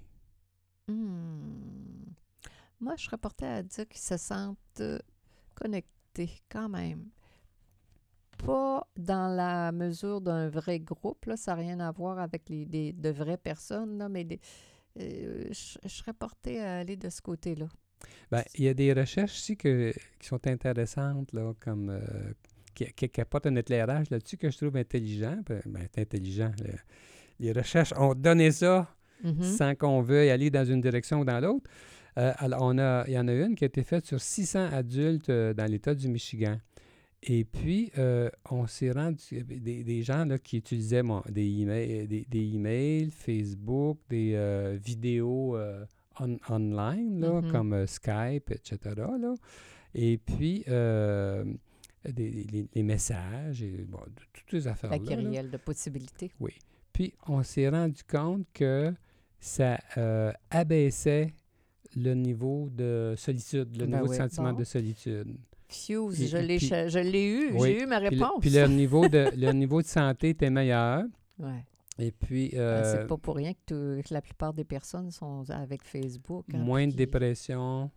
Hmm. 0.88 2.04
Moi, 2.80 2.94
je 2.96 3.04
serais 3.04 3.18
portée 3.18 3.46
à 3.46 3.62
dire 3.62 3.86
qu'ils 3.88 4.00
se 4.00 4.16
sentent 4.16 4.58
euh, 4.80 4.98
quand 6.48 6.68
même. 6.68 7.06
Pas 8.44 8.86
dans 8.96 9.28
la 9.28 9.70
mesure 9.70 10.20
d'un 10.20 10.48
vrai 10.48 10.80
groupe, 10.80 11.26
là, 11.26 11.36
ça 11.36 11.54
n'a 11.54 11.60
rien 11.60 11.80
à 11.80 11.90
voir 11.92 12.18
avec 12.18 12.48
les, 12.48 12.64
des- 12.64 12.92
de 12.92 13.10
vraies 13.10 13.36
personnes, 13.36 13.98
là, 13.98 14.08
mais 14.08 14.24
des- 14.24 14.40
euh, 14.98 15.44
je, 15.50 15.78
je 15.82 15.88
serais 15.88 16.14
portée 16.14 16.58
à 16.60 16.78
aller 16.78 16.96
de 16.96 17.10
ce 17.10 17.20
côté-là. 17.20 17.66
Ben, 18.30 18.42
il 18.54 18.64
y 18.64 18.68
a 18.68 18.74
des 18.74 18.94
recherches 18.94 19.36
ici 19.38 19.56
que- 19.58 19.92
qui 20.18 20.26
sont 20.26 20.46
intéressantes, 20.46 21.32
là, 21.34 21.52
comme 21.60 21.90
euh, 21.90 22.32
qui, 22.74 22.86
qui- 22.94 23.10
qui 23.10 23.20
apportent 23.20 23.46
un 23.46 23.56
éclairage 23.56 24.08
là-dessus 24.08 24.38
que 24.38 24.50
je 24.50 24.56
trouve 24.56 24.76
intelligent. 24.76 25.36
Ben, 25.46 25.60
ben, 25.66 25.86
intelligent. 25.98 26.52
là. 26.64 26.72
Les 27.38 27.52
recherches 27.52 27.92
ont 27.98 28.14
donné 28.14 28.52
ça 28.52 28.88
Mhm. 29.22 29.42
sans 29.42 29.74
qu'on 29.74 30.00
veuille 30.00 30.30
aller 30.30 30.50
dans 30.50 30.64
une 30.64 30.80
direction 30.80 31.20
ou 31.20 31.24
dans 31.26 31.40
l'autre. 31.40 31.68
Euh, 32.20 32.33
alors, 32.38 32.61
on 32.62 32.76
a, 32.78 33.04
il 33.06 33.14
y 33.14 33.18
en 33.18 33.26
a 33.28 33.33
une 33.33 33.54
qui 33.54 33.64
a 33.64 33.66
été 33.66 33.83
faite 33.83 34.04
sur 34.04 34.20
600 34.20 34.68
adultes 34.72 35.30
euh, 35.30 35.54
dans 35.54 35.64
l'État 35.70 35.94
du 35.94 36.06
Michigan. 36.09 36.59
Et 37.22 37.44
puis, 37.44 37.90
euh, 37.98 38.28
on 38.50 38.66
s'est 38.66 38.90
rendu 38.92 39.42
des, 39.44 39.85
des 39.85 40.02
gens 40.02 40.24
là, 40.24 40.38
qui 40.38 40.56
utilisaient 40.59 41.02
bon, 41.02 41.22
des, 41.28 41.46
emails, 41.61 42.06
des, 42.06 42.26
des 42.28 42.54
emails, 42.54 43.11
Facebook, 43.11 43.98
des 44.09 44.33
euh, 44.35 44.76
vidéos 44.83 45.56
euh, 45.56 45.85
on- 46.18 46.38
online, 46.48 47.20
là, 47.20 47.40
Mhm. 47.42 47.52
comme 47.52 47.87
Skype, 47.87 48.50
etc. 48.50 48.78
là. 48.96 49.35
Et 49.94 50.18
puis, 50.18 50.64
des, 50.66 52.30
les, 52.30 52.68
les 52.74 52.83
messages, 52.83 53.62
et 53.62 53.85
bon, 53.88 53.98
de- 53.98 54.22
toutes 54.46 54.61
ces 54.61 54.66
La 54.66 54.72
affaires-là. 54.72 54.98
là. 54.98 55.04
kyrielle 55.04 55.50
de 55.50 55.56
possibilités. 55.59 56.30
Puis 56.92 57.12
on 57.26 57.42
s'est 57.42 57.68
rendu 57.68 58.02
compte 58.04 58.46
que 58.54 58.92
ça 59.38 59.78
abaissait 60.50 61.33
le 61.96 62.14
niveau 62.14 62.68
de 62.70 63.14
solitude, 63.16 63.76
le 63.76 63.87
Ben 63.87 63.96
niveau 63.96 64.05
oui, 64.11 64.16
de 64.16 64.22
sentiment 64.22 64.53
bon. 64.53 64.59
de 64.59 64.64
solitude. 64.64 65.37
Fuse, 65.68 66.29
je 66.31 66.37
l'ai 66.37 66.57
puis- 66.57 66.68
eu, 67.33 67.53
Oui, 67.55 67.68
j'ai 67.68 67.83
eu 67.83 67.87
ma 67.87 68.00
Puis 68.00 68.16
le, 68.16 68.22
réponse. 68.24 68.40
puis 68.40 68.50
le 68.50 68.66
niveau 68.66 69.09
de 69.09 69.31
le 69.37 69.53
niveau 69.53 69.81
de 69.83 69.87
santé 69.87 70.31
était 70.31 70.50
meilleur. 70.50 71.05
Ouais. 71.38 71.64
Et 71.98 72.11
puis 72.12 72.50
euh, 72.55 73.00
C'est 73.03 73.07
pas 73.07 73.16
pour 73.18 73.37
rien 73.37 73.53
que, 73.66 74.00
la 74.11 74.20
plupart 74.22 74.53
des 74.53 74.64
personnes 74.64 75.11
sont 75.11 75.48
avec 75.50 75.85
Facebook. 75.85 76.44
hein, 76.53 76.59
moins 76.59 76.87
de 76.87 76.90
puis- 76.92 76.96
dépression, 76.98 77.90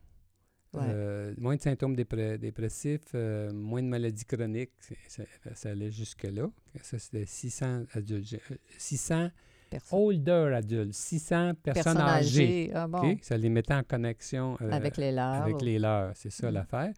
Ouais. 0.73 0.81
euh, 0.87 1.33
moins 1.37 1.55
de 1.55 1.61
symptômes 1.61 1.95
dépressifs, 1.95 3.01
euh, 3.15 3.51
moins 3.53 3.81
de 3.81 3.87
maladies 3.87 4.25
chroniques. 4.25 4.71
Ça, 5.07 5.23
ça 5.53 5.69
allait 5.69 5.91
jusque-là. 5.91 6.49
Ça, 6.81 6.99
c'était 6.99 7.25
600 7.25 7.83
adultes. 7.93 8.25
J'ai- 8.27 8.41
euh, 8.51 8.55
600 8.77 9.29
Personnes, 9.73 9.99
older 9.99 10.53
adultes, 10.55 10.93
600 10.93 11.53
personnes, 11.61 11.83
personnes 11.83 11.97
âgées. 12.01 12.43
âgées. 12.43 12.71
Ah 12.73 12.87
bon? 12.87 13.17
Ça 13.21 13.37
les 13.37 13.49
mettait 13.49 13.73
en 13.73 13.83
connexion 13.83 14.57
euh, 14.61 14.71
avec 14.71 14.97
les 14.97 15.11
leurs. 15.11 15.33
avec 15.43 15.61
les 15.61 15.79
leurs. 15.79 16.11
C'est 16.15 16.29
ça 16.31 16.49
Mm. 16.49 16.53
l'affaire. 16.53 16.93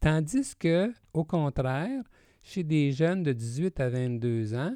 Tandis 0.00 0.54
que, 0.56 0.92
au 1.12 1.24
contraire, 1.24 2.02
chez 2.42 2.62
des 2.64 2.92
jeunes 2.92 3.22
de 3.22 3.32
18 3.32 3.80
à 3.80 3.88
22 3.88 4.54
ans, 4.54 4.74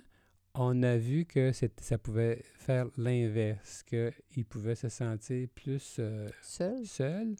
on 0.55 0.83
a 0.83 0.97
vu 0.97 1.25
que 1.25 1.51
ça 1.53 1.97
pouvait 1.99 2.42
faire 2.59 2.87
l'inverse, 2.99 3.83
qu'ils 3.85 4.45
pouvaient 4.45 4.75
se 4.75 4.88
sentir 4.88 5.49
plus 5.55 5.97
euh, 5.99 6.29
Seul. 6.42 6.85
seuls. 6.85 7.35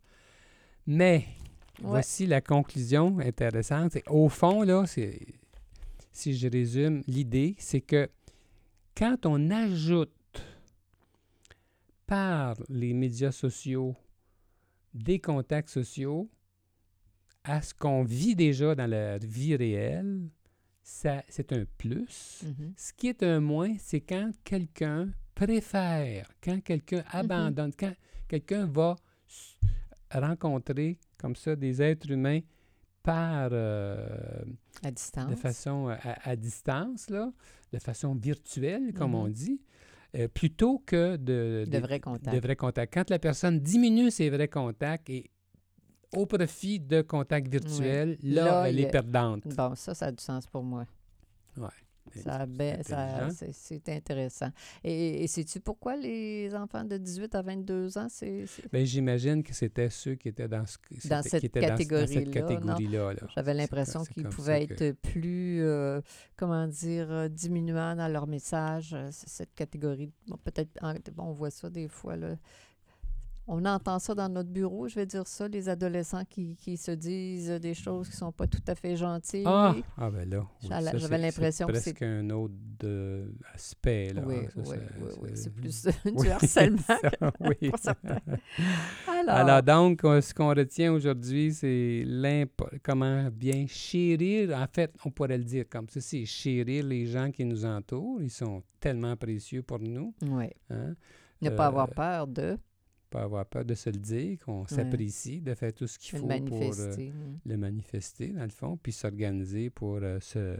Mais, 0.87 1.24
Ouais. 1.81 1.88
voici 1.88 2.26
la 2.26 2.40
conclusion 2.40 3.18
intéressante. 3.18 3.96
Au 4.07 4.28
fond, 4.28 4.62
là, 4.62 4.85
si 6.12 6.35
je 6.37 6.48
résume, 6.48 7.02
l'idée, 7.07 7.55
c'est 7.59 7.81
que 7.81 8.09
quand 8.96 9.26
on 9.26 9.50
ajoute 9.50 10.11
par 12.07 12.57
les 12.68 12.92
médias 12.92 13.33
sociaux 13.33 13.96
des 14.92 15.18
contacts 15.18 15.70
sociaux 15.70 16.28
à 17.44 17.62
ce 17.62 17.74
qu'on 17.74 18.05
vit 18.05 18.37
déjà 18.37 18.74
dans 18.74 18.87
la 18.88 19.18
vie 19.18 19.57
réelle, 19.57 20.28
c'est 20.83 21.52
un 21.52 21.64
plus. 21.78 22.44
Mhm. 22.44 22.74
Ce 22.76 22.92
qui 22.92 23.09
est 23.09 23.22
un 23.22 23.40
moins, 23.40 23.74
c'est 23.78 24.00
quand 24.00 24.31
quelqu'un 24.44 25.11
préfère, 25.35 26.31
quand 26.42 26.62
quelqu'un 26.62 27.02
abandonne, 27.11 27.72
quand 27.78 27.94
quelqu'un 28.28 28.66
va 28.66 28.96
rencontrer 30.12 30.98
comme 31.18 31.37
ça 31.37 31.57
des 31.57 31.81
êtres 31.81 32.11
humains 32.11 32.40
par 33.02 33.48
euh, 33.52 34.06
À 34.84 34.90
distance. 34.90 35.30
de 35.30 35.34
façon 35.36 35.88
euh, 35.88 35.94
à, 36.02 36.30
à 36.30 36.36
distance, 36.36 37.10
là, 37.10 37.32
de 37.72 37.78
façon 37.78 38.14
virtuelle, 38.14 38.92
comme 38.94 39.10
Mhm. 39.12 39.16
on 39.16 39.28
dit, 39.28 39.60
euh, 40.16 40.28
plutôt 40.28 40.82
que 40.84 41.16
de, 41.16 41.64
De 41.68 41.78
vrais 41.78 42.00
contacts. 42.00 42.34
de 42.34 42.40
vrais 42.40 42.56
contacts. 42.56 42.92
Quand 42.94 43.10
la 43.10 43.18
personne 43.18 43.58
diminue 43.60 44.10
ses 44.10 44.30
vrais 44.30 44.48
contacts 44.48 45.08
et 45.10 45.30
au 46.14 46.26
profit 46.26 46.78
de 46.78 47.00
contacts 47.02 47.48
virtuels, 47.48 48.18
là, 48.22 48.44
Là, 48.44 48.68
elle 48.68 48.78
est 48.80 48.90
perdante. 48.90 49.44
Bon, 49.56 49.74
ça, 49.74 49.94
ça 49.94 50.06
a 50.06 50.12
du 50.12 50.22
sens 50.22 50.46
pour 50.46 50.62
moi. 50.62 50.86
Ça, 52.24 52.46
ben, 52.46 52.82
ça- 52.82 53.28
c'est 53.52 53.88
intéressant. 53.88 54.50
Et, 54.84 55.22
et 55.22 55.26
sais-tu 55.28 55.60
pourquoi 55.60 55.96
les 55.96 56.54
enfants 56.54 56.84
de 56.84 56.96
18 56.98 57.34
à 57.34 57.42
22 57.42 57.96
ans, 57.98 58.08
c'est... 58.10 58.44
Ben, 58.72 58.84
j'imagine 58.84 59.42
que 59.42 59.54
c'était 59.54 59.88
ceux 59.90 60.14
qui 60.16 60.28
étaient 60.28 60.48
dans, 60.48 60.66
ce, 60.66 60.76
Dans 61.08 61.22
c'était- 61.22 61.40
cette 61.40 61.52
catégorie-là. 61.52 62.30
J'avais 63.34 63.54
l'impression 63.54 64.04
qu'ils 64.04 64.24
pouvaient 64.28 64.66
que- 64.66 64.84
être 64.84 65.00
plus, 65.00 65.62
euh, 65.62 66.00
comment 66.36 66.66
dire, 66.66 67.10
euh, 67.10 67.28
diminuants 67.28 67.96
dans 67.96 68.08
leur 68.08 68.26
message, 68.26 68.92
euh, 68.94 69.08
cette 69.12 69.54
catégorie. 69.54 70.10
Bon, 70.28 70.36
peut-être, 70.44 70.70
bon, 71.14 71.24
on 71.24 71.32
voit 71.32 71.50
ça 71.50 71.70
des 71.70 71.88
fois, 71.88 72.16
là. 72.16 72.36
On 73.48 73.64
entend 73.64 73.98
ça 73.98 74.14
dans 74.14 74.28
notre 74.28 74.50
bureau, 74.50 74.87
je 74.87 74.94
vais 74.94 75.05
dire 75.05 75.26
ça, 75.26 75.48
les 75.48 75.68
adolescents 75.68 76.24
qui, 76.24 76.55
qui 76.55 76.76
se 76.76 76.92
disent 76.92 77.50
des 77.50 77.74
choses 77.74 78.09
qui 78.09 78.16
sont 78.16 78.31
pas 78.31 78.46
tout 78.46 78.62
à 78.68 78.74
fait 78.76 78.94
gentilles. 78.96 79.42
Ah, 79.44 79.74
ah 79.98 80.11
ben 80.11 80.31
là. 80.31 80.46
oui, 80.62 80.68
J'avais- 80.96 81.18
l'impression 81.18 81.66
que 81.66 81.74
C'est 81.74 81.92
presque 81.92 82.02
un 82.02 82.31
autre 82.31 82.55
de, 82.78 83.35
aspect. 83.52 84.12
Là, 84.14 84.22
oui, 84.24 84.37
hein, 84.46 84.62
ça, 84.64 84.70
oui, 84.70 84.76
oui, 85.00 85.09
oui, 85.22 85.31
c'est 85.35 85.50
plus 85.52 85.87
du 86.22 86.28
harcèlement 86.31 86.78
ça, 86.87 87.33
oui. 87.40 87.57
pour 87.70 87.78
certains. 87.81 88.18
Alors, 89.09 89.35
Alors, 89.35 89.62
donc, 89.62 90.05
euh, 90.05 90.20
ce 90.20 90.33
qu'on 90.33 90.50
retient 90.55 90.92
aujourd'hui, 90.92 91.52
c'est 91.52 92.07
comment 92.85 93.28
bien 93.33 93.66
chérir. 93.66 94.57
En 94.57 94.66
fait, 94.72 94.94
on 95.05 95.11
pourrait 95.11 95.38
le 95.38 95.44
dire 95.44 95.64
comme 95.68 95.88
ceci, 95.88 96.26
chérir 96.26 96.85
les 96.87 97.07
gens 97.07 97.31
qui 97.33 97.44
nous 97.44 97.64
entourent. 97.64 98.22
Ils 98.22 98.31
sont 98.31 98.62
tellement 98.78 99.16
précieux 99.16 99.62
pour 99.62 99.81
nous. 99.81 100.14
oui, 100.22 100.46
Hein? 100.70 100.94
ne 101.40 101.50
pas 101.50 101.66
avoir 101.66 101.88
Euh, 101.88 101.94
peur 101.94 102.26
de 102.28 102.57
Pas 103.12 103.25
avoir 103.25 103.44
peur 103.44 103.64
de 103.66 103.75
se 103.75 103.90
le 103.90 103.98
dire, 103.98 104.38
qu'on 104.42 104.66
s'apprécie, 104.66 105.42
de 105.42 105.55
faire 105.55 105.75
tout 105.75 105.87
ce 105.87 105.98
qu'il 105.98 106.18
faut 106.18 106.27
pour 106.27 106.72
euh, 106.79 106.96
le 107.44 107.57
manifester, 107.59 108.29
dans 108.29 108.44
le 108.44 108.48
fond, 108.48 108.79
puis 108.83 108.92
s'organiser 108.92 109.68
pour 109.68 109.98
euh, 110.03 110.18
se 110.20 110.57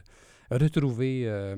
retrouver 0.51 1.25
euh, 1.27 1.57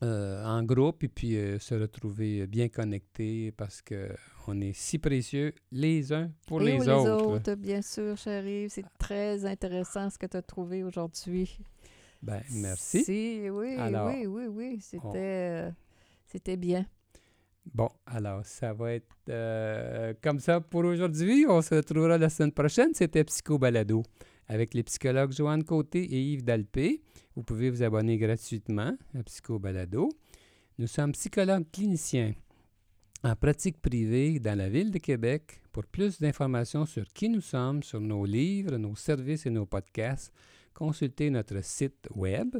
en 0.00 0.62
groupe 0.62 1.04
et 1.04 1.08
puis 1.08 1.36
se 1.60 1.74
retrouver 1.74 2.46
bien 2.46 2.70
connectés 2.70 3.52
parce 3.52 3.82
que 3.82 4.08
on 4.46 4.58
est 4.62 4.72
si 4.72 4.98
précieux 4.98 5.52
les 5.70 6.10
uns 6.10 6.30
pour 6.46 6.62
Et 6.62 6.78
les, 6.78 6.88
aux 6.88 7.06
autres. 7.06 7.54
bien 7.54 7.82
sûr, 7.82 8.16
chérie. 8.16 8.70
C'est 8.70 8.86
très 8.98 9.44
intéressant 9.44 10.08
ce 10.08 10.16
que 10.16 10.26
tu 10.26 10.38
as 10.38 10.42
trouvé 10.42 10.84
aujourd'hui. 10.84 11.58
Ben, 12.22 12.40
merci. 12.50 13.04
Si, 13.04 13.50
oui, 13.50 13.76
Alors, 13.76 14.08
oui, 14.08 14.26
oui, 14.26 14.46
oui. 14.46 14.78
C'était, 14.80 15.70
c'était 16.26 16.56
bien. 16.56 16.86
Bon, 17.64 17.88
alors, 18.06 18.44
ça 18.44 18.72
va 18.72 18.92
être 18.94 19.14
euh, 19.28 20.14
comme 20.20 20.40
ça 20.40 20.60
pour 20.60 20.84
aujourd'hui. 20.84 21.46
On 21.48 21.62
se 21.62 21.74
retrouvera 21.74 22.18
la 22.18 22.28
semaine 22.28 22.52
prochaine. 22.52 22.90
C'était 22.92 23.24
Psycho 23.24 23.58
Balado 23.58 24.02
avec 24.48 24.74
les 24.74 24.82
psychologues 24.82 25.32
Joanne 25.32 25.64
Côté 25.64 26.02
et 26.02 26.20
Yves 26.20 26.44
Dalpé. 26.44 27.02
Vous 27.36 27.42
pouvez 27.42 27.70
vous 27.70 27.82
abonner 27.82 28.18
gratuitement 28.18 28.96
à 29.14 29.22
Psycho 29.22 29.58
Balado. 29.58 30.10
Nous 30.78 30.86
sommes 30.86 31.12
psychologues 31.12 31.66
cliniciens 31.72 32.34
en 33.24 33.36
pratique 33.36 33.80
privée 33.80 34.40
dans 34.40 34.58
la 34.58 34.68
ville 34.68 34.90
de 34.90 34.98
Québec. 34.98 35.60
Pour 35.70 35.86
plus 35.86 36.20
d'informations 36.20 36.84
sur 36.84 37.06
qui 37.14 37.28
nous 37.28 37.40
sommes, 37.40 37.82
sur 37.82 38.00
nos 38.00 38.26
livres, 38.26 38.76
nos 38.76 38.96
services 38.96 39.46
et 39.46 39.50
nos 39.50 39.64
podcasts, 39.64 40.32
consultez 40.74 41.30
notre 41.30 41.62
site 41.64 42.08
web 42.14 42.56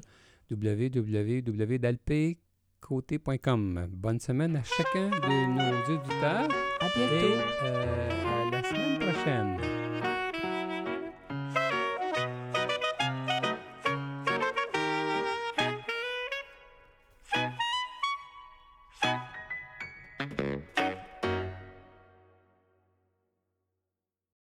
www.dalpécoté.com. 2.91 3.87
Bonne 3.91 4.19
semaine 4.21 4.57
à 4.57 4.63
chacun 4.63 5.09
de 5.09 5.47
nos 5.55 5.95
auditeurs 5.95 6.49
À 6.81 6.87
et 6.87 6.91
bientôt. 6.97 7.37
euh, 7.65 8.11
à 8.49 8.51
la 8.51 8.63
semaine 8.63 8.99
prochaine. 8.99 10.12